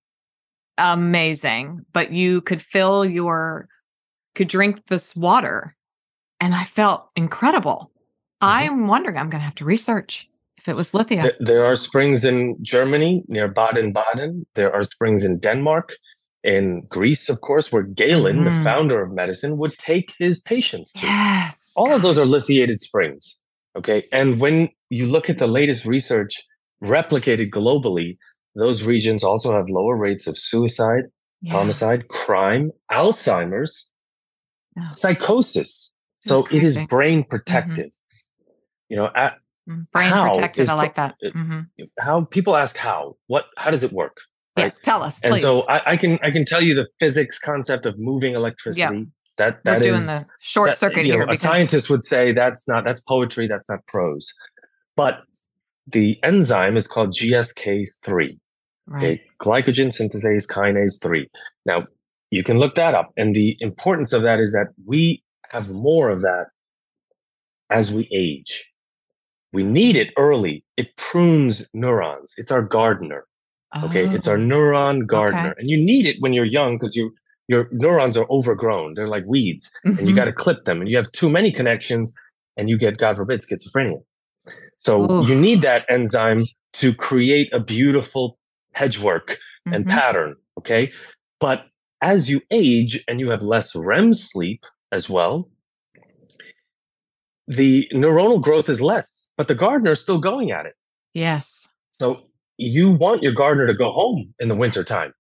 [0.78, 3.68] amazing, but you could fill your
[4.34, 5.76] could drink this water
[6.40, 7.92] and I felt incredible.
[8.42, 8.46] Mm-hmm.
[8.48, 11.30] I'm wondering I'm going to have to research if it was lithium.
[11.40, 14.46] There are springs in Germany near Baden-Baden.
[14.56, 15.94] There are springs in Denmark
[16.44, 18.44] in Greece, of course, where Galen, mm.
[18.44, 18.64] the mm-hmm.
[18.64, 21.06] founder of medicine, would take his patients to.
[21.06, 21.74] Yes.
[21.76, 23.38] All of those are lithiated springs.
[23.78, 24.08] Okay.
[24.12, 26.34] And when you look at the latest research
[26.84, 28.18] replicated globally,
[28.56, 31.04] those regions also have lower rates of suicide,
[31.42, 31.54] yeah.
[31.54, 33.90] homicide, crime, Alzheimer's,
[34.80, 34.88] oh.
[34.92, 35.92] psychosis.
[36.24, 37.30] This so is it is brain mm-hmm.
[37.30, 37.88] protective.
[37.88, 38.52] Mm-hmm.
[38.90, 39.38] You know, at,
[39.70, 40.68] mm, brain protected.
[40.70, 41.16] I like that.
[41.24, 41.84] Mm-hmm.
[42.00, 44.18] How people ask how, what, how does it work?
[44.58, 44.66] Right?
[44.66, 45.24] Yes, tell us.
[45.24, 48.98] And so I, I, can I can tell you the physics concept of moving electricity.
[48.98, 49.08] Yep.
[49.38, 51.26] That that We're is, doing the short circuit here.
[51.26, 53.48] Know, a scientist would say that's not that's poetry.
[53.48, 54.34] That's not prose.
[54.98, 55.22] But
[55.88, 58.38] the enzyme is called GSK3,
[58.88, 59.04] right.
[59.04, 59.22] okay?
[59.40, 61.30] glycogen synthase kinase three.
[61.66, 61.88] Now
[62.30, 66.10] you can look that up, and the importance of that is that we have more
[66.10, 66.48] of that
[67.70, 68.66] as we age.
[69.54, 70.64] We need it early.
[70.78, 72.34] It prunes neurons.
[72.38, 73.26] It's our gardener.
[73.84, 74.12] Okay, oh.
[74.12, 75.60] it's our oh, neuron gardener, okay.
[75.62, 77.14] and you need it when you're young because you
[77.48, 78.94] your neurons are overgrown.
[78.96, 79.98] They're like weeds, mm-hmm.
[79.98, 80.16] and you mm-hmm.
[80.16, 80.82] got to clip them.
[80.82, 82.14] And you have too many connections,
[82.58, 84.04] and you get, God forbid, schizophrenia.
[84.80, 85.28] So Oof.
[85.28, 88.38] you need that enzyme to create a beautiful
[88.74, 89.32] hedgework
[89.68, 89.74] mm-hmm.
[89.74, 90.36] and pattern.
[90.58, 90.92] Okay,
[91.40, 91.66] but
[92.02, 95.50] as you age and you have less REM sleep as well,
[97.48, 100.74] the neuronal growth is less, but the gardener is still going at it.
[101.14, 101.68] Yes.
[101.92, 102.22] So
[102.62, 105.14] you want your gardener to go home in the wintertime.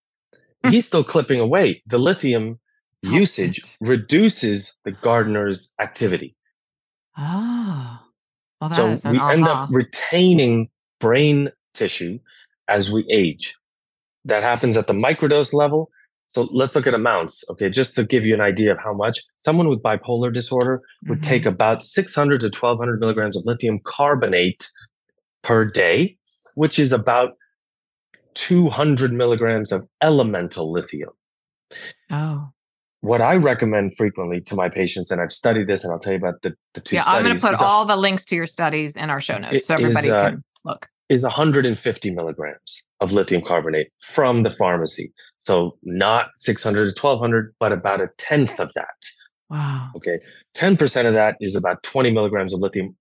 [0.65, 0.71] Mm.
[0.71, 1.81] He's still clipping away.
[1.87, 2.59] The lithium
[3.01, 6.35] usage reduces the gardener's activity.
[7.17, 7.99] Oh,
[8.59, 12.19] well, so we end up retaining brain tissue
[12.67, 13.55] as we age.
[14.25, 15.89] That happens at the microdose level.
[16.33, 17.43] So let's look at amounts.
[17.49, 21.19] Okay, just to give you an idea of how much someone with bipolar disorder would
[21.19, 21.29] mm-hmm.
[21.29, 24.69] take about 600 to 1200 milligrams of lithium carbonate
[25.41, 26.17] per day
[26.55, 27.33] which is about
[28.33, 31.11] 200 milligrams of elemental lithium.
[32.09, 32.49] Oh.
[33.01, 36.19] What I recommend frequently to my patients, and I've studied this, and I'll tell you
[36.19, 37.03] about the, the two yeah.
[37.07, 39.65] I'm going to put all a, the links to your studies in our show notes
[39.65, 40.87] so everybody is, uh, can look.
[41.09, 45.11] Is 150 milligrams of lithium carbonate from the pharmacy.
[45.39, 48.85] So not 600 to 1200, but about a tenth of that.
[49.49, 49.89] Wow.
[49.95, 50.19] Okay.
[50.55, 52.95] 10% of that is about 20 milligrams of lithium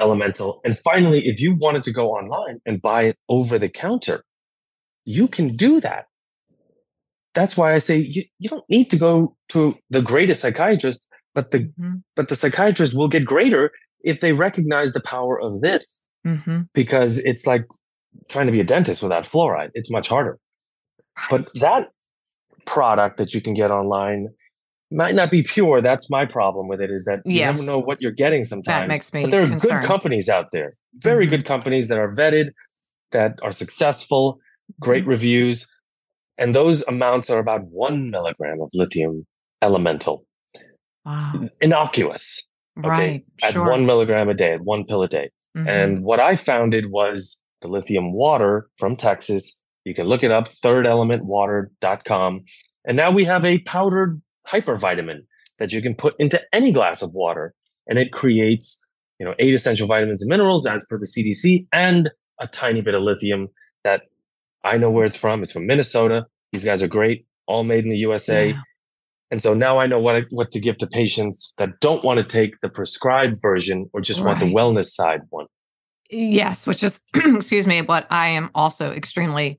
[0.00, 0.60] Elemental.
[0.64, 4.24] And finally, if you wanted to go online and buy it over the counter,
[5.04, 6.06] you can do that.
[7.34, 11.50] That's why I say you, you don't need to go to the greatest psychiatrist, but
[11.50, 11.96] the mm-hmm.
[12.16, 13.70] but the psychiatrist will get greater
[14.02, 15.86] if they recognize the power of this.
[16.26, 16.62] Mm-hmm.
[16.72, 17.64] Because it's like
[18.28, 19.70] trying to be a dentist without fluoride.
[19.74, 20.38] It's much harder.
[21.16, 21.44] Right.
[21.44, 21.88] But that
[22.64, 24.28] product that you can get online
[24.94, 25.82] might not be pure.
[25.82, 27.58] That's my problem with it is that you yes.
[27.58, 28.82] never know what you're getting sometimes.
[28.82, 29.82] That makes me But there are concerned.
[29.82, 31.36] good companies out there, very mm-hmm.
[31.36, 32.50] good companies that are vetted,
[33.12, 34.38] that are successful,
[34.80, 35.10] great mm-hmm.
[35.10, 35.66] reviews.
[36.38, 39.26] And those amounts are about one milligram of lithium
[39.62, 40.26] elemental.
[41.04, 41.48] Wow.
[41.60, 42.42] Innocuous.
[42.78, 43.24] Okay, right.
[43.42, 43.68] At sure.
[43.68, 45.30] one milligram a day, at one pill a day.
[45.56, 45.68] Mm-hmm.
[45.68, 49.56] And what I founded was the lithium water from Texas.
[49.84, 52.44] You can look it up, thirdelementwater.com.
[52.86, 55.20] And now we have a powdered hypervitamin
[55.58, 57.54] that you can put into any glass of water
[57.86, 58.80] and it creates
[59.18, 62.94] you know eight essential vitamins and minerals as per the cdc and a tiny bit
[62.94, 63.48] of lithium
[63.84, 64.02] that
[64.64, 67.90] i know where it's from it's from minnesota these guys are great all made in
[67.90, 68.60] the usa yeah.
[69.30, 72.18] and so now i know what I, what to give to patients that don't want
[72.18, 74.30] to take the prescribed version or just right.
[74.30, 75.46] want the wellness side one
[76.10, 79.58] yes which is excuse me but i am also extremely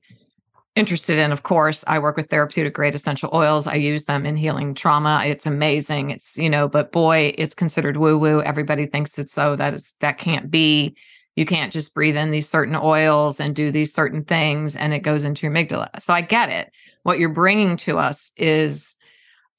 [0.76, 3.66] interested in, of course, I work with therapeutic grade essential oils.
[3.66, 5.22] I use them in healing trauma.
[5.26, 6.10] It's amazing.
[6.10, 8.42] It's, you know, but boy, it's considered woo woo.
[8.42, 10.94] Everybody thinks it's so that is that can't be.
[11.36, 15.00] you can't just breathe in these certain oils and do these certain things and it
[15.00, 15.88] goes into your amygdala.
[16.00, 16.72] So I get it.
[17.02, 18.96] What you're bringing to us is,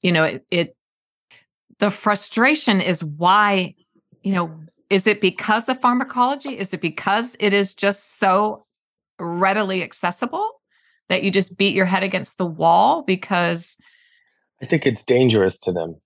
[0.02, 0.76] you know, it, it
[1.78, 3.74] the frustration is why,
[4.22, 4.60] you know,
[4.90, 6.58] is it because of pharmacology?
[6.58, 8.66] Is it because it is just so
[9.20, 10.57] readily accessible
[11.08, 13.76] that you just beat your head against the wall because
[14.62, 15.96] I think it's dangerous to them.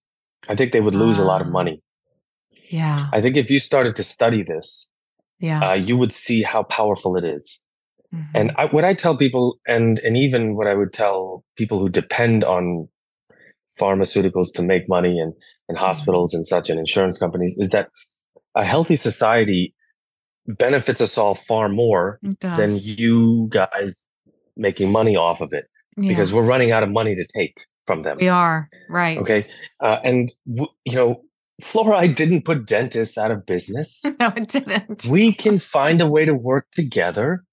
[0.49, 1.51] I think they would lose uh, a lot of ah.
[1.51, 1.83] money.
[2.69, 3.09] Yeah.
[3.13, 4.87] I think if you started to study this,
[5.39, 7.61] yeah, uh, you would see how powerful it is.
[8.15, 8.37] Mm-hmm.
[8.37, 11.89] And I, what I tell people, and and even what I would tell people who
[11.89, 12.89] depend on
[13.81, 15.33] pharmaceuticals to make money and
[15.69, 15.85] and mm-hmm.
[15.85, 16.39] hospitals mm-hmm.
[16.39, 17.89] and such and insurance companies, is that
[18.55, 19.75] a healthy society
[20.47, 23.97] benefits us all far more than you guys
[24.57, 26.09] making money off of it yeah.
[26.09, 28.19] because we're running out of money to take from them.
[28.21, 29.19] We are right.
[29.19, 29.47] Okay,
[29.81, 31.23] uh, and w- you know
[31.63, 34.03] fluoride didn't put dentists out of business.
[34.21, 35.07] No, it didn't.
[35.07, 37.45] We can find a way to work together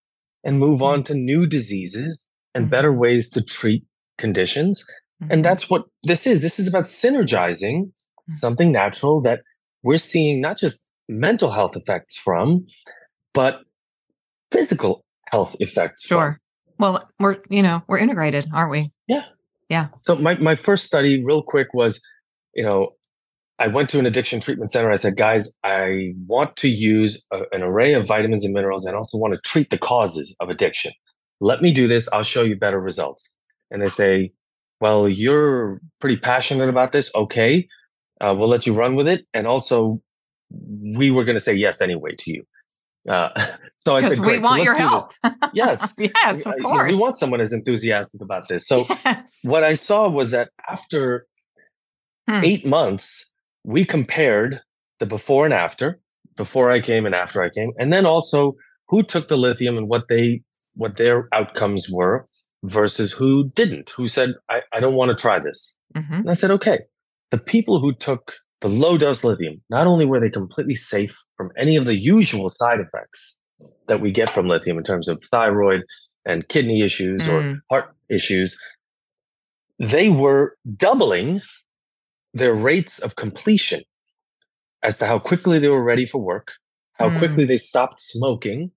[0.44, 1.14] and move on mm-hmm.
[1.14, 2.20] to new diseases
[2.54, 2.72] and mm-hmm.
[2.72, 3.84] better ways to treat
[4.18, 4.84] conditions.
[5.22, 5.32] Mm-hmm.
[5.32, 6.42] And that's what this is.
[6.42, 7.92] This is about synergizing
[8.30, 8.36] mm-hmm.
[8.38, 9.42] something natural that
[9.84, 12.68] we're seeing not just mental health effects from,
[13.34, 13.62] but
[14.52, 16.34] physical health effects sure.
[16.34, 16.38] From.
[16.80, 18.92] Well, we're, you know, we're integrated, aren't we?
[19.08, 19.24] Yeah.
[19.70, 19.90] Yeah.
[20.04, 22.02] So my, my first study, real quick, was,
[22.56, 22.94] you know,
[23.60, 24.90] I went to an addiction treatment center.
[24.90, 28.96] I said, guys, I want to use a, an array of vitamins and minerals and
[28.96, 30.94] also want to treat the causes of addiction.
[31.42, 32.08] Let me do this.
[32.14, 33.30] I'll show you better results.
[33.70, 34.32] And they say,
[34.80, 37.12] well, you're pretty passionate about this.
[37.14, 37.68] Okay.
[38.22, 39.26] Uh, we'll let you run with it.
[39.34, 40.02] And also,
[40.50, 42.44] we were going to say yes anyway to you.
[43.08, 43.30] Uh,
[43.86, 45.12] so I said, we want so your help.
[45.54, 45.94] yes.
[45.98, 46.94] yes, of course.
[46.94, 48.68] we want someone as enthusiastic about this.
[48.68, 49.40] So yes.
[49.44, 51.28] what I saw was that after
[52.30, 52.44] hmm.
[52.44, 53.30] eight months,
[53.64, 54.62] we compared
[55.00, 56.00] the before and after,
[56.36, 58.56] before I came and after I came, and then also
[58.88, 60.42] who took the lithium and what they
[60.76, 62.26] what their outcomes were
[62.64, 65.76] versus who didn't, who said, I, I don't want to try this.
[65.96, 66.14] Mm-hmm.
[66.14, 66.80] And I said, okay,
[67.32, 71.52] the people who took the low dose lithium, not only were they completely safe from
[71.58, 73.36] any of the usual side effects
[73.88, 75.84] that we get from lithium in terms of thyroid
[76.26, 77.34] and kidney issues mm.
[77.34, 78.58] or heart issues,
[79.80, 81.42] they were doubling
[82.34, 83.82] their rates of completion
[84.84, 86.54] as to how quickly they were ready for work,
[86.94, 87.18] how mm.
[87.18, 88.72] quickly they stopped smoking.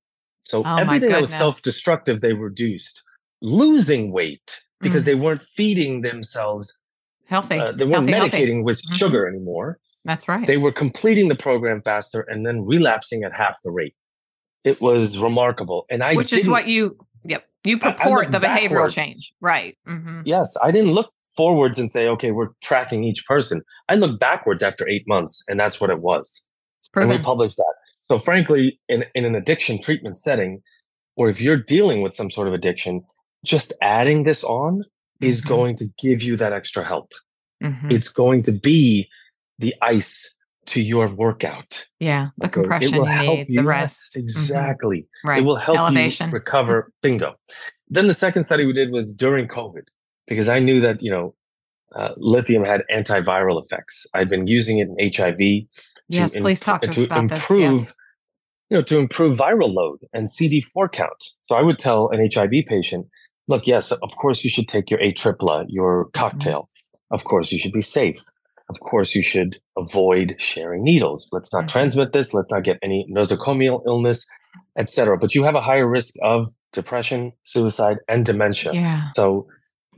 [0.44, 3.02] So oh everything that was self-destructive, they reduced.
[3.40, 5.06] Losing weight because mm.
[5.06, 6.76] they weren't feeding themselves
[7.32, 7.58] healthy.
[7.58, 8.62] Uh, they weren't healthy, medicating healthy.
[8.62, 8.94] with mm-hmm.
[8.94, 9.78] sugar anymore.
[10.04, 10.46] That's right.
[10.46, 13.94] They were completing the program faster and then relapsing at half the rate.
[14.64, 19.32] It was remarkable, and I which is what you yep you purport the behavioral change,
[19.40, 19.76] right?
[19.88, 20.22] Mm-hmm.
[20.24, 23.62] Yes, I didn't look forwards and say, okay, we're tracking each person.
[23.88, 26.46] I looked backwards after eight months, and that's what it was.
[26.94, 27.74] And we published that.
[28.04, 30.60] So, frankly, in, in an addiction treatment setting,
[31.16, 33.02] or if you're dealing with some sort of addiction,
[33.44, 34.84] just adding this on.
[35.22, 37.12] Is going to give you that extra help.
[37.62, 37.90] Mm-hmm.
[37.90, 39.08] It's going to be
[39.58, 40.34] the ice
[40.66, 41.86] to your workout.
[41.98, 42.52] Yeah, the okay?
[42.52, 43.60] compression it will help need, you.
[43.60, 44.12] the rest.
[44.14, 44.22] Yes, mm-hmm.
[44.22, 44.98] exactly.
[44.98, 45.28] Mm-hmm.
[45.28, 45.38] Right.
[45.38, 46.30] It will help Elevation.
[46.30, 46.92] you recover.
[47.02, 47.34] Bingo.
[47.88, 49.82] Then the second study we did was during COVID
[50.26, 51.34] because I knew that you know
[51.94, 54.06] uh, lithium had antiviral effects.
[54.14, 55.66] I'd been using it in HIV.
[56.08, 57.80] Yes, please talk to, to us about improve, this.
[57.80, 57.94] Yes.
[58.70, 61.24] You know, to improve viral load and CD4 count.
[61.46, 63.06] So I would tell an HIV patient,
[63.52, 66.18] look, yes, of course you should take your ATRIPLA, your mm-hmm.
[66.18, 66.62] cocktail.
[66.62, 67.14] Mm-hmm.
[67.14, 68.22] Of course you should be safe.
[68.70, 71.28] Of course you should avoid sharing needles.
[71.30, 71.78] Let's not mm-hmm.
[71.78, 72.32] transmit this.
[72.32, 74.24] Let's not get any nosocomial illness,
[74.78, 75.18] etc.
[75.18, 78.72] But you have a higher risk of depression, suicide, and dementia.
[78.72, 79.10] Yeah.
[79.14, 79.46] So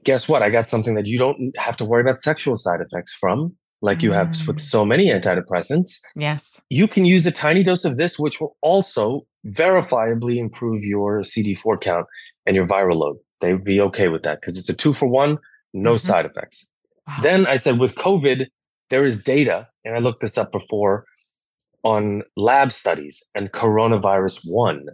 [0.03, 0.43] guess what?
[0.43, 4.03] I got something that you don't have to worry about sexual side effects from, like
[4.03, 4.61] you have with mm.
[4.61, 6.01] so many antidepressants.
[6.17, 6.61] Yes.
[6.69, 11.81] You can use a tiny dose of this, which will also verifiably improve your CD4
[11.81, 12.07] count
[12.47, 13.17] and your viral load.
[13.41, 15.39] They would be okay with that because it's a two for one,
[15.73, 16.07] no mm-hmm.
[16.07, 16.67] side effects.
[17.07, 17.19] Wow.
[17.23, 18.47] Then I said, with COVID,
[18.91, 21.05] there is data, and I looked this up before
[21.83, 24.87] on lab studies and coronavirus one.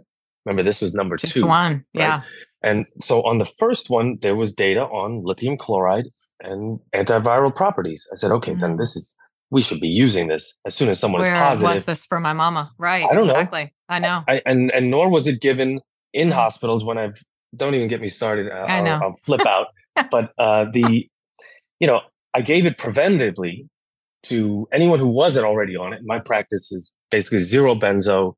[0.45, 1.45] Remember, this was number Just two.
[1.45, 2.01] one, right?
[2.01, 2.21] yeah.
[2.63, 6.05] And so on the first one, there was data on lithium chloride
[6.41, 8.07] and antiviral properties.
[8.11, 8.61] I said, okay, mm-hmm.
[8.61, 9.15] then this is
[9.51, 11.75] we should be using this as soon as someone Where is positive.
[11.75, 12.71] was this for my mama?
[12.77, 13.03] Right.
[13.03, 13.63] I don't exactly.
[13.63, 13.69] know.
[13.89, 14.23] I know.
[14.27, 15.81] I, and and nor was it given
[16.13, 16.37] in mm-hmm.
[16.37, 17.21] hospitals when I've
[17.55, 18.51] don't even get me started.
[18.51, 18.95] I'll, I know.
[18.95, 19.67] I'll, I'll flip out.
[20.11, 21.07] but uh, the
[21.79, 22.01] you know
[22.33, 23.67] I gave it preventively
[24.23, 26.01] to anyone who wasn't already on it.
[26.05, 28.35] My practice is basically zero benzo,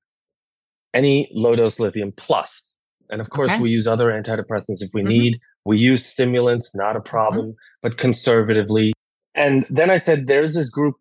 [0.93, 2.73] any low dose lithium plus
[3.13, 3.61] and of course, okay.
[3.61, 5.09] we use other antidepressants if we mm-hmm.
[5.09, 5.39] need.
[5.65, 7.09] We use stimulants, not a mm-hmm.
[7.09, 7.81] problem, mm-hmm.
[7.83, 8.93] but conservatively.
[9.35, 10.95] And then I said, there's this group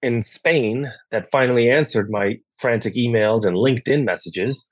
[0.00, 4.68] in Spain that finally answered my frantic emails and LinkedIn messages,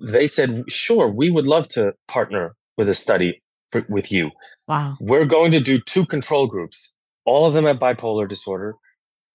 [0.00, 3.42] they said, sure, we would love to partner with a study
[3.72, 4.30] for, with you.
[4.68, 4.96] Wow.
[5.00, 6.92] We're going to do two control groups.
[7.24, 8.74] All of them have bipolar disorder.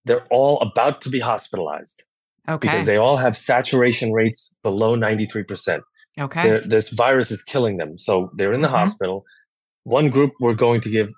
[0.05, 2.03] They're all about to be hospitalized.
[2.47, 2.67] Okay.
[2.67, 5.81] Because they all have saturation rates below 93%.
[6.19, 6.43] Okay.
[6.43, 7.97] They're, this virus is killing them.
[7.97, 8.71] So they're in the Mhm.
[8.71, 9.23] hospital.
[9.83, 11.09] One group, we're going to give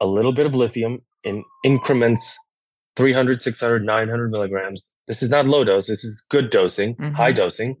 [0.00, 2.36] a little bit of lithium in increments
[2.96, 4.82] 300, 600, 900 milligrams.
[5.06, 5.86] This is not low dose.
[5.86, 7.36] This is good dosing, high Mhm.
[7.36, 7.76] dosing.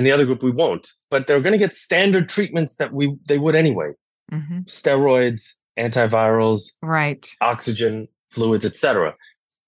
[0.00, 0.92] And the other group, we won't.
[1.10, 3.90] But they're going to get standard treatments that we they would anyway
[4.32, 5.42] hmm steroids,
[5.78, 7.28] antivirals, Right.
[7.42, 9.14] oxygen, fluids, etc.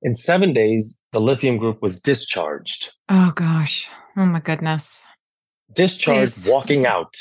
[0.00, 2.92] In seven days, the lithium group was discharged.
[3.10, 3.90] Oh gosh.
[4.16, 5.04] Oh my goodness.
[5.74, 6.46] Discharged, Please.
[6.48, 7.14] walking out.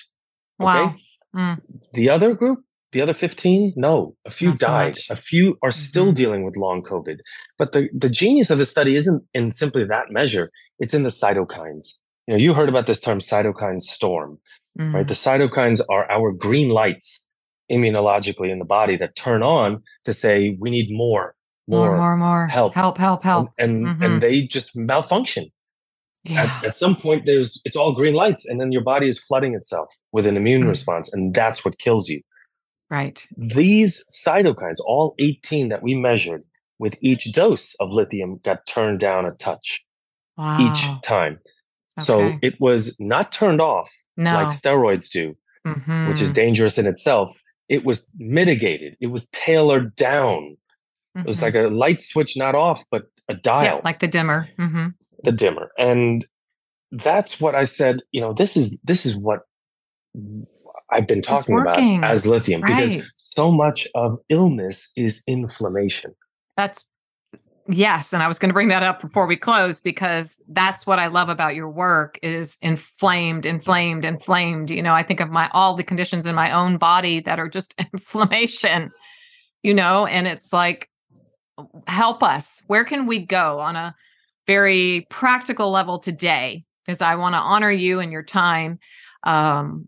[0.57, 0.95] Wow.
[1.35, 1.59] Mm.
[1.93, 2.59] The other group,
[2.93, 4.87] the other 15, no, a few Not died.
[4.95, 5.09] much.
[5.09, 6.15] a few are still Mhm.
[6.15, 7.17] dealing with long COVID.
[7.57, 10.49] But the, the genius of the study isn't in simply that measure,
[10.79, 11.85] it's in the cytokines.
[12.27, 14.37] You know, you heard about this term cytokine storm,
[14.77, 15.05] right?
[15.05, 15.07] Mm.
[15.07, 17.23] The cytokines are our green lights
[17.71, 21.35] immunologically in the body that turn on to say, we need more,
[21.67, 21.97] More, more.
[21.97, 22.47] more, more.
[22.47, 22.73] help.
[22.73, 23.49] Help, help, help.
[23.57, 24.05] And, and, Mhm.
[24.05, 25.47] and they just malfunction.
[26.23, 26.43] yeah.
[26.61, 29.55] At, at some point, there's it's all green lights, and then your body is flooding
[29.55, 30.69] itself with an immune Mm.
[30.69, 32.21] response, and that's what kills you.
[32.91, 33.25] right.
[33.37, 36.43] These cytokines, all 18 that we measured
[36.77, 39.81] with each dose of lithium, got turned down a touch
[40.37, 40.59] Wow.
[40.59, 41.39] each time.
[41.99, 44.33] So it was not turned off no.
[44.35, 45.35] like steroids do,
[46.07, 46.35] which is Mhm.
[46.35, 47.37] dangerous in itself.
[47.69, 50.57] It was mitigated, it was tailored down.
[51.15, 51.41] It was Mhm.
[51.41, 54.49] like a light switch, not off, but a dial, yeah, like the dimmer.
[54.57, 54.87] hmm
[55.23, 55.71] the dimmer.
[55.77, 56.25] And
[56.91, 59.41] that's what I said, you know, this is this is what
[60.89, 66.15] I've been talking about as lithium because so much of illness is inflammation.
[66.57, 66.85] That's
[67.67, 70.99] yes, and I was going to bring that up before we close because that's what
[70.99, 74.71] I love about your work is inflamed, inflamed, inflamed.
[74.71, 77.49] You know, I think of my all the conditions in my own body that are
[77.49, 78.91] just inflammation.
[79.63, 80.89] You know, and it's like
[81.87, 82.61] help us.
[82.67, 83.95] Where can we go on a
[84.47, 86.63] very practical level today?
[86.85, 88.79] Because I want to honor you and your time.
[89.23, 89.87] Um,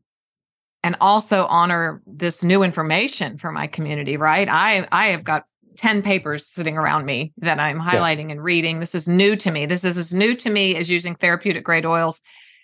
[0.84, 5.46] and also honor this new information for my community right i i have got
[5.78, 8.80] 10 papers sitting around me that i'm highlighting and reading.
[8.80, 9.66] This is new to me.
[9.66, 12.22] This is as new to me as using therapeutic grade oils.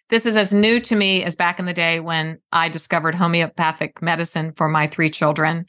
[0.10, 4.02] This is as new to me as back in the day when i discovered homeopathic
[4.02, 5.66] medicine for my three children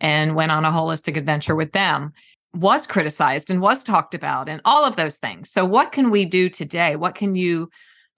[0.00, 2.12] and went on a holistic adventure with them.
[2.54, 5.50] Was criticized and was talked about and all of those things.
[5.50, 6.94] So what can we do today?
[6.94, 7.68] What can you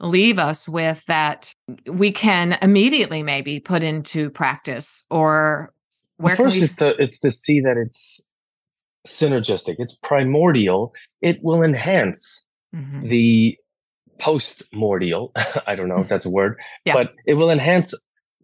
[0.00, 1.54] leave us with that
[1.86, 5.72] we can immediately maybe put into practice or
[6.18, 8.20] where Well, first we it's to it's to see that it's
[9.06, 10.92] synergistic it's primordial
[11.22, 12.44] it will enhance
[12.74, 13.08] Mhm.
[13.08, 13.56] the
[14.18, 15.30] post-mordial
[15.66, 16.94] i don't know if that's a word Yeah.
[16.94, 17.94] but it will enhance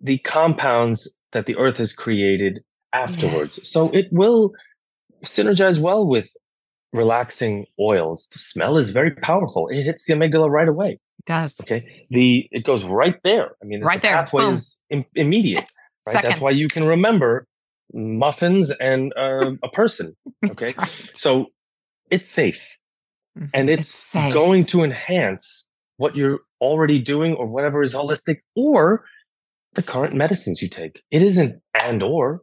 [0.01, 0.99] the compounds
[1.33, 3.69] that the earth has created afterwards Yes.
[3.69, 4.53] so it will
[5.25, 6.29] synergize well with
[6.93, 11.61] relaxing oils the smell is very powerful it hits the amygdala right away It does
[11.63, 14.17] okay the it goes right there i mean Right the there.
[14.17, 14.53] pathway Boom.
[14.53, 15.71] is im- immediate
[16.07, 17.47] right that's why you can remember
[17.95, 20.73] muffins and uh, a person okay.
[20.77, 21.11] right.
[21.15, 21.47] so
[22.11, 22.63] it's safe
[23.39, 23.49] Mhm.
[23.55, 24.33] and it's, safe.
[24.35, 25.67] going to enhance
[25.97, 29.05] what you're already doing or whatever is holistic or
[29.73, 32.43] the current medicines you take it isn't and or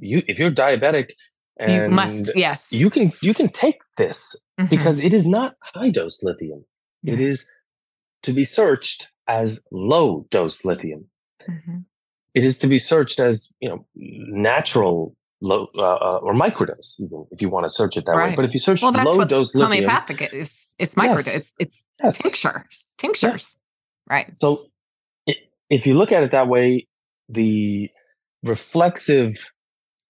[0.00, 1.10] you if you're diabetic
[1.58, 4.70] and you must yes you can you can take this Mhm.
[4.70, 6.64] because it is not high dose lithium
[7.04, 7.26] it Yeah.
[7.28, 7.46] is
[8.22, 11.10] to be searched as low dose lithium
[11.46, 11.84] Mhm.
[12.34, 17.26] It is to be searched as you know natural low uh, uh, or microdose even
[17.32, 18.34] if you want to search it that way.
[18.34, 19.90] But if you search well that's low what dose lithium
[20.32, 21.26] is it's micro Yes.
[21.26, 22.18] it's it's yes.
[22.18, 23.56] tinctures tinctures.
[24.08, 24.32] Right.
[24.40, 24.66] So
[25.28, 25.34] i
[25.70, 26.86] if you look at it that way
[27.28, 27.90] the
[28.42, 29.50] reflexive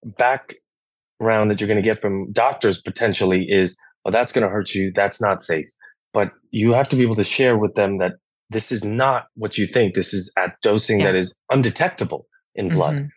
[0.05, 4.75] background that you're going to get from doctors potentially is oh that's going to hurt
[4.75, 4.93] you.
[4.95, 5.69] That's not safe.
[6.13, 8.13] But you have to be able to share with them that
[8.53, 9.95] this is not what you think.
[9.95, 11.25] This is at dosing that Yes.
[11.25, 12.95] is undetectable in blood.
[12.97, 13.09] Mhm.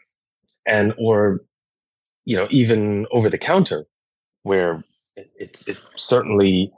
[0.67, 1.41] and or
[2.25, 3.85] you know even over the counter
[4.43, 4.83] where
[5.15, 6.71] it, it's it's certainly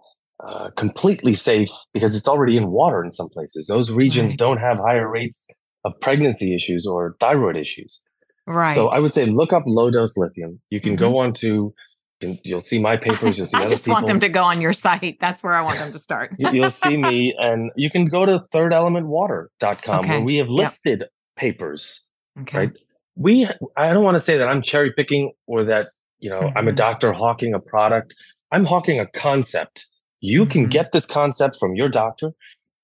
[0.45, 3.66] uh, completely safe because it's already in water in some places.
[3.68, 4.38] Those regions Right.
[4.39, 5.39] don't have higher rates
[5.86, 8.01] of pregnancy issues or thyroid issues.
[8.45, 8.76] Right.
[8.76, 10.60] So i would say look up low dose lithium.
[10.70, 11.74] You can go on to
[12.22, 14.74] you'll see my papers you'll see I just people want them to go on your
[14.74, 15.18] site.
[15.22, 16.34] That's where I want them to start.
[16.38, 20.09] You- you'll see me and you can go to thirdelementwater.com Okay.
[20.09, 20.57] where we have Yep.
[20.57, 21.03] listed
[21.36, 22.05] papers
[22.41, 22.57] okay.
[22.57, 22.72] right
[23.15, 26.68] we i don't want to say that i'm cherry picking or that you know i'm
[26.68, 26.76] a Mhm.
[26.76, 28.15] doctor hawking a product
[28.51, 29.88] I'm hawking a concept.
[30.20, 30.51] You mm-hmm.
[30.51, 32.32] can get this concept from your doctor,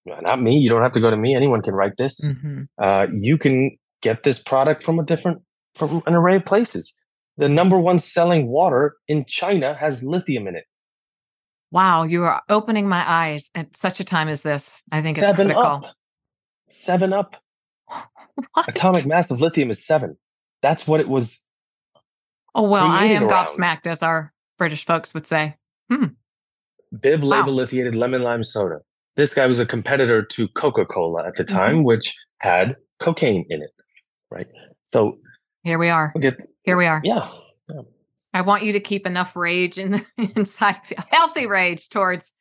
[0.05, 0.57] not me.
[0.57, 1.35] You don't have to go to me.
[1.35, 2.27] Anyone can write this.
[2.27, 2.63] Mm-hmm.
[2.77, 5.41] Uh, you can get this product from a different,
[5.75, 6.93] from an array of places.
[7.37, 10.65] The number one selling water in China has lithium in it.
[11.71, 14.83] Wow, you are opening my eyes at such a time as this.
[14.91, 15.63] I think it's seven critical.
[15.63, 15.85] Up.
[16.69, 17.35] Seven up.
[18.53, 18.67] What?
[18.67, 20.17] Atomic mass of lithium is seven.
[20.63, 21.39] That's what it was.
[22.55, 23.47] Oh well, I am around.
[23.47, 25.55] gobsmacked, as our British folks would say.
[25.91, 26.05] Hmm.
[26.99, 27.29] Bib wow.
[27.29, 28.79] label lithiated lemon lime soda.
[29.15, 31.83] This guy was a competitor to Coca Cola at the time, mm-hmm.
[31.83, 33.69] which had cocaine in it.
[34.31, 34.47] Right.
[34.91, 35.19] So
[35.63, 36.11] here we are.
[36.13, 37.01] We'll get, here we are.
[37.03, 37.29] Yeah.
[37.69, 37.81] yeah.
[38.33, 40.05] I want you to keep enough rage in the,
[40.35, 42.33] inside healthy rage towards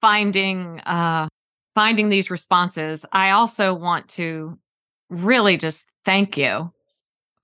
[0.00, 1.28] finding uh
[1.74, 3.04] finding these responses.
[3.12, 4.58] I also want to
[5.10, 6.72] really just thank you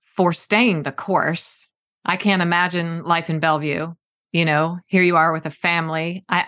[0.03, 1.67] for staying the course.
[2.03, 3.93] I can't imagine life in Bellevue.
[4.31, 6.25] You know, here you are with a family.
[6.27, 6.45] I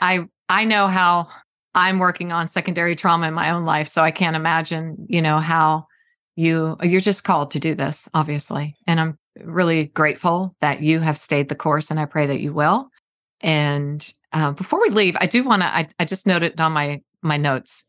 [0.49, 1.27] I I know how
[1.73, 5.39] I'm working on secondary trauma in my own life, so I can't imagine, you know,
[5.39, 5.87] how
[6.37, 8.75] you you're just called to do this, obviously.
[8.85, 12.53] And I'm really grateful that you have stayed the course, and I pray that you
[12.53, 12.89] will.
[13.41, 15.67] And uh, before we leave, I do want to.
[15.67, 17.83] I, I just noted on my my notes.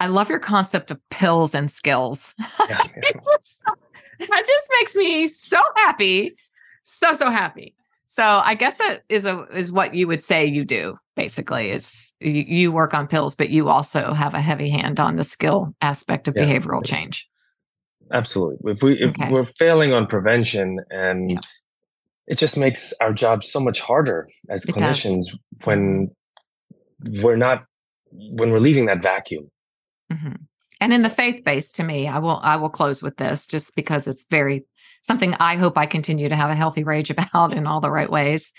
[0.00, 2.34] I love your concept of pills and skills.
[2.68, 4.28] Yeah, yeah.
[4.28, 6.36] that just makes me so happy,
[6.84, 7.74] so so happy.
[8.06, 12.12] So I guess that is a is what you would say you do basically is
[12.20, 15.74] you, you work on pills, but you also have a heavy hand on the skill
[15.80, 16.44] aspect of yeah.
[16.44, 17.28] behavioral change.
[18.12, 18.72] Absolutely.
[18.72, 19.30] If we if okay.
[19.30, 21.38] we're failing on prevention and yeah.
[22.26, 25.38] it just makes our job so much harder as it clinicians does.
[25.64, 26.10] when
[27.00, 27.64] we're not
[28.10, 29.50] when we're leaving that vacuum.
[30.12, 30.34] Mm-hmm.
[30.80, 33.74] And in the faith base, to me, I will I will close with this just
[33.74, 34.64] because it's very
[35.02, 38.10] something I hope I continue to have a healthy rage about in all the right
[38.10, 38.52] ways.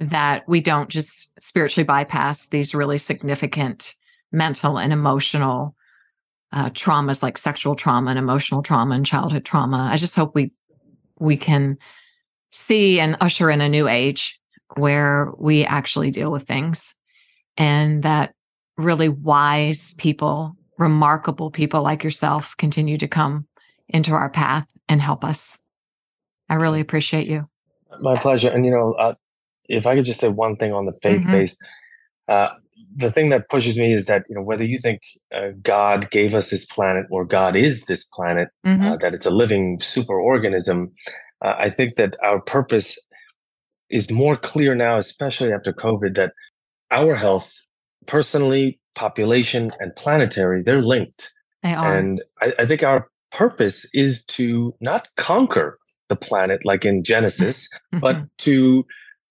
[0.00, 3.94] That we don't just spiritually bypass these really significant
[4.30, 5.74] mental and emotional
[6.52, 9.88] uh, traumas like sexual trauma and emotional trauma and childhood trauma.
[9.90, 10.52] I just hope we
[11.18, 11.76] we can
[12.50, 14.40] see and usher in a new age
[14.76, 16.94] where we actually deal with things
[17.56, 18.34] and that
[18.76, 23.46] really wise people, remarkable people like yourself continue to come
[23.88, 25.58] into our path and help us.
[26.48, 27.48] I really appreciate you.
[28.00, 28.50] My pleasure.
[28.50, 29.14] And you know, uh,
[29.68, 31.58] if I could just say one thing on the faith based,
[32.28, 32.54] mm-hmm.
[32.54, 32.58] uh,
[32.98, 35.00] the thing that pushes me is that you know whether you think
[35.34, 38.82] uh, God gave us this planet or God is this planet, uh, mm-hmm.
[38.82, 40.92] uh, that it's a living super organism.
[41.44, 42.98] Uh, I think that our purpose
[43.88, 46.32] is more clear now, especially after COVID, that
[46.90, 47.52] our health,
[48.06, 51.30] personally, population, and planetary, they're linked.
[51.62, 51.96] They are.
[51.96, 55.78] And I, I think our purpose is to not conquer
[56.08, 58.00] the planet like in Genesis, mm-hmm.
[58.00, 58.84] but to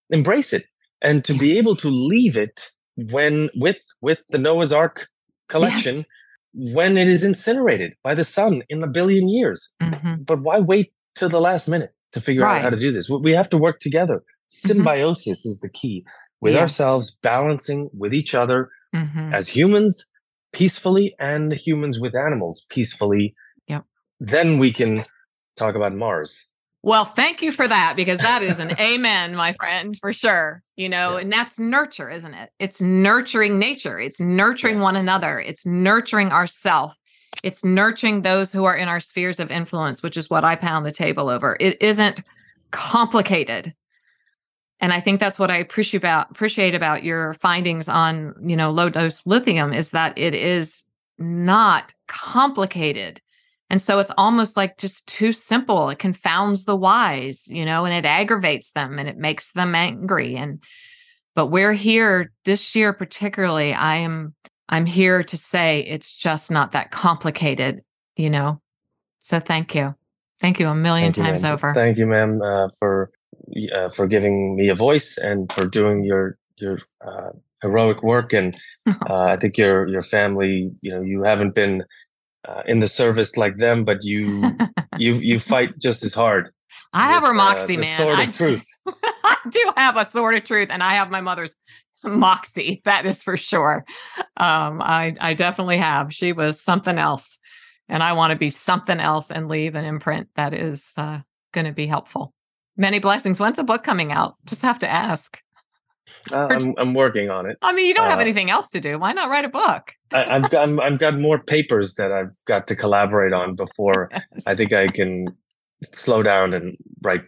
[0.09, 0.65] embrace it
[1.01, 5.07] and to be able to leave it when with with the Noah's Ark
[5.49, 6.05] collection yes.
[6.53, 9.69] when it is incinerated by the sun in a billion years.
[9.81, 10.23] Mm-hmm.
[10.23, 12.57] But why wait till the last minute to figure right.
[12.57, 13.09] out how to do this?
[13.09, 14.17] We have to work together.
[14.17, 14.67] Mm-hmm.
[14.67, 15.49] Symbiosis mm-hmm.
[15.49, 16.05] is the key
[16.41, 16.61] with yes.
[16.61, 19.33] ourselves, balancing with each other mm-hmm.
[19.33, 20.05] as humans
[20.53, 23.35] peacefully and humans with animals peacefully.
[23.67, 23.85] Yep.
[24.19, 25.03] Then we can
[25.55, 26.46] talk about Mars.
[26.87, 30.63] Well, thank you for that because that is an amen, my friend, for sure.
[30.77, 31.23] You know, yeah.
[31.23, 32.49] and that's nurture, isn't it?
[32.59, 34.83] It's nurturing nature, it's nurturing yes.
[34.83, 36.93] one another, it's nurturing ourself.
[37.43, 40.85] It's nurturing those who are in our spheres of influence, which is what I pound
[40.85, 41.57] the table over.
[41.59, 42.23] It isn't
[42.71, 43.73] complicated.
[44.79, 48.71] And I think that's what I appreciate about appreciate about your findings on, you know,
[48.71, 50.85] low dose lithium is that it is
[51.19, 53.19] not complicated
[53.69, 55.89] and so it's almost like just too simple.
[55.89, 60.35] It confounds the wise, you know, and it aggravates them and it makes them angry.
[60.35, 60.63] And,
[61.35, 64.33] but we're here this year, particularly, I am,
[64.69, 67.81] I'm here to say it's just not that complicated,
[68.15, 68.61] you know?
[69.19, 69.95] So thank you.
[70.39, 71.73] Thank you a million Thank times you, over.
[71.73, 73.11] Thank you, ma'am, uh, for,
[73.75, 78.31] uh, for giving me a voice and for doing your, your, uh, heroic work.
[78.31, 78.57] And,
[78.87, 81.83] uh, I think your, your family, you know, you haven't been
[82.47, 84.55] uh, in the service like them, but you
[84.97, 86.51] you you fight just as hard.
[86.93, 87.97] I have her uh, moxie, uh, man.
[87.97, 88.65] Sword of I, truth.
[89.23, 91.55] I do have a sword of truth, and I have my mother's
[92.03, 92.81] moxie.
[92.85, 93.85] That is for sure.
[94.37, 96.13] Um, I I definitely have.
[96.13, 97.37] She was something else,
[97.89, 101.19] and I want to be something else and leave an imprint that is uh,
[101.53, 102.33] going to be helpful.
[102.77, 103.39] Many blessings.
[103.39, 104.35] When's a book coming out?
[104.45, 105.41] Just have to ask.
[106.31, 107.57] Uh, I'm I'm working on it.
[107.61, 108.97] I mean, you don't have uh, anything else to do.
[108.97, 109.93] Why not write a book?
[110.11, 114.09] I, have got i have got more papers that I've got to collaborate on before
[114.13, 114.47] yes.
[114.47, 115.27] I think I can
[115.93, 117.21] slow down and write.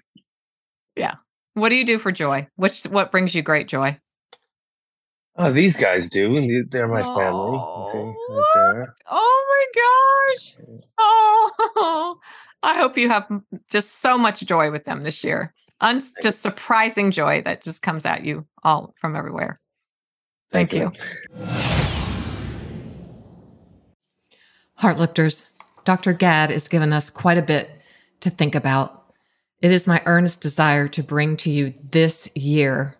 [0.95, 1.15] Yeah.
[1.53, 2.47] What do you do for joy?
[2.55, 3.99] Which what brings you great joy?
[5.35, 6.65] Oh, these guys do.
[6.69, 7.91] They're my oh, family.
[7.91, 10.55] See, right oh my gosh.
[10.97, 12.19] Oh,
[12.63, 13.27] I hope you have
[13.69, 15.53] just so much joy with them this year.
[15.81, 19.61] Un- just surprising joy that just comes at you all from everywhere.
[20.51, 21.01] Thank, Thank you.
[21.39, 21.98] you.
[24.81, 25.45] Heartlifters,
[25.83, 26.13] Dr.
[26.13, 27.69] Gadh has given us quite a bit
[28.21, 29.13] to think about.
[29.61, 32.99] It is my earnest desire to bring to you this year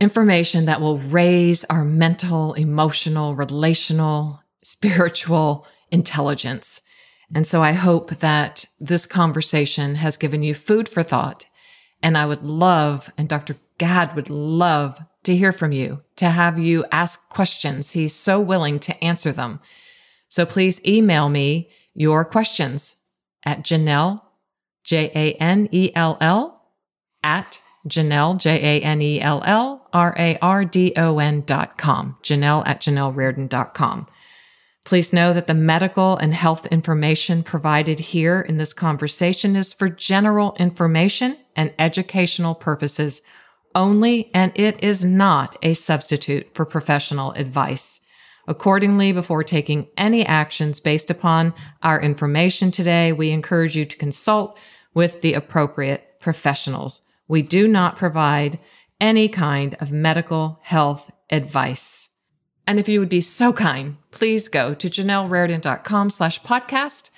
[0.00, 6.80] information that will raise our mental, emotional, relational, spiritual intelligence.
[7.34, 11.46] And so I hope that this conversation has given you food for thought.
[12.02, 13.56] And I would love, and Dr.
[13.78, 17.90] Gadh would love to hear from you, to have you ask questions.
[17.90, 19.60] He's so willing to answer them.
[20.28, 22.96] So please email me your questions
[23.44, 24.22] at Janell,
[24.84, 26.62] J A N E L L,
[27.22, 31.78] at Janell, J A N E L L R A R D O N dot
[31.78, 32.16] com.
[32.22, 34.06] Janell at JanellRairden dot com.
[34.84, 39.88] Please know that the medical and health information provided here in this conversation is for
[39.88, 43.20] general information and educational purposes
[43.74, 48.00] only, and it is not a substitute for professional advice.
[48.48, 54.58] Accordingly, before taking any actions based upon our information today, we encourage you to consult
[54.94, 57.02] with the appropriate professionals.
[57.28, 58.58] We do not provide
[59.02, 62.08] any kind of medical health advice.
[62.66, 67.10] And if you would be so kind, please go to janellrairden.com slash podcast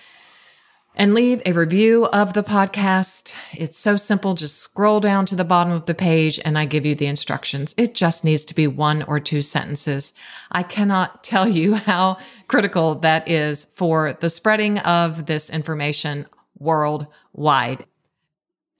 [1.00, 3.32] and leave a review of the podcast.
[3.54, 4.34] It's so simple.
[4.34, 7.74] Just scroll down to the bottom of the page and I give you the instructions.
[7.78, 10.12] It just needs to be one or two sentences.
[10.52, 16.26] I cannot tell you how critical that is for the spreading of this information
[16.58, 17.86] worldwide.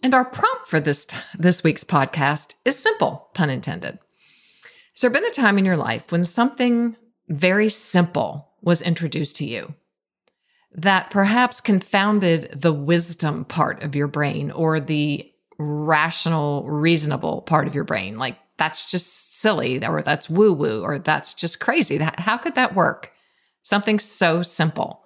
[0.03, 1.07] And our prompt for this,
[1.39, 3.99] this week's podcast is simple, pun intended.
[4.93, 6.97] Has there been a time in your life when something
[7.31, 9.75] very simple was introduced to you
[10.75, 17.75] that perhaps confounded the wisdom part of your brain or the rational, reasonable part of
[17.75, 18.19] your brain?
[18.19, 21.99] Like, that's just silly, or that's woo woo, or that's just crazy.
[21.99, 23.13] How could that work?
[23.63, 25.05] Something so simple.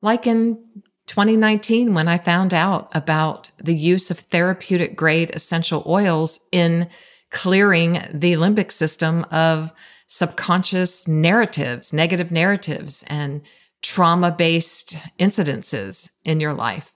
[0.00, 0.58] Like in
[1.06, 6.88] 2019 when I found out about the use of therapeutic grade essential oils in
[7.30, 9.72] clearing the limbic system of
[10.06, 13.40] subconscious narratives, negative narratives, and
[13.82, 16.94] trauma based incidences in your life,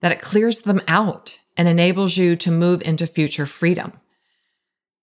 [0.00, 3.92] that it clears them out and enables you to move into future freedom.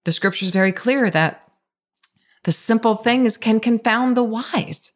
[0.06, 1.44] The scripture is very clear that
[2.44, 4.92] the simple things can confound the wise.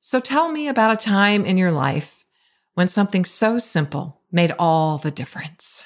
[0.00, 2.24] So tell me about a time in your life
[2.74, 5.84] when something so simple made all the difference.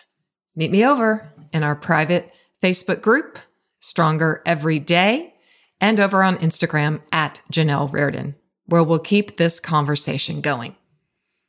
[0.54, 2.32] Meet me over in our private
[2.62, 3.38] Facebook group,
[3.80, 5.34] Stronger Every Day,
[5.80, 8.34] and over on Instagram at Janell Rairden,
[8.66, 10.76] where we'll keep this conversation going.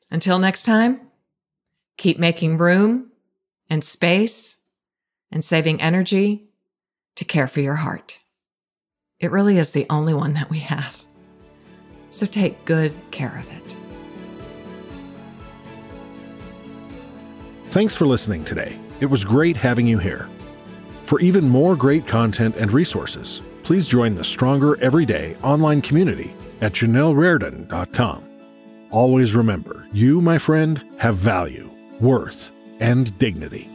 [0.10, 1.02] Until next time,
[1.98, 3.12] keep making room
[3.70, 4.58] and space
[5.32, 6.50] and saving energy
[7.16, 8.20] to care for your heart.
[9.20, 11.08] It really is the only one that we have
[12.18, 13.76] so take good care of it.
[17.66, 18.80] Thanks for listening today.
[19.00, 20.30] It was great having you here.
[21.04, 26.74] For even more great content and resources, please join the Stronger Everyday online community at
[26.74, 28.24] JanellRairden.com.
[28.90, 33.70] Always remember, you, my friend, have value, worth, and dignity.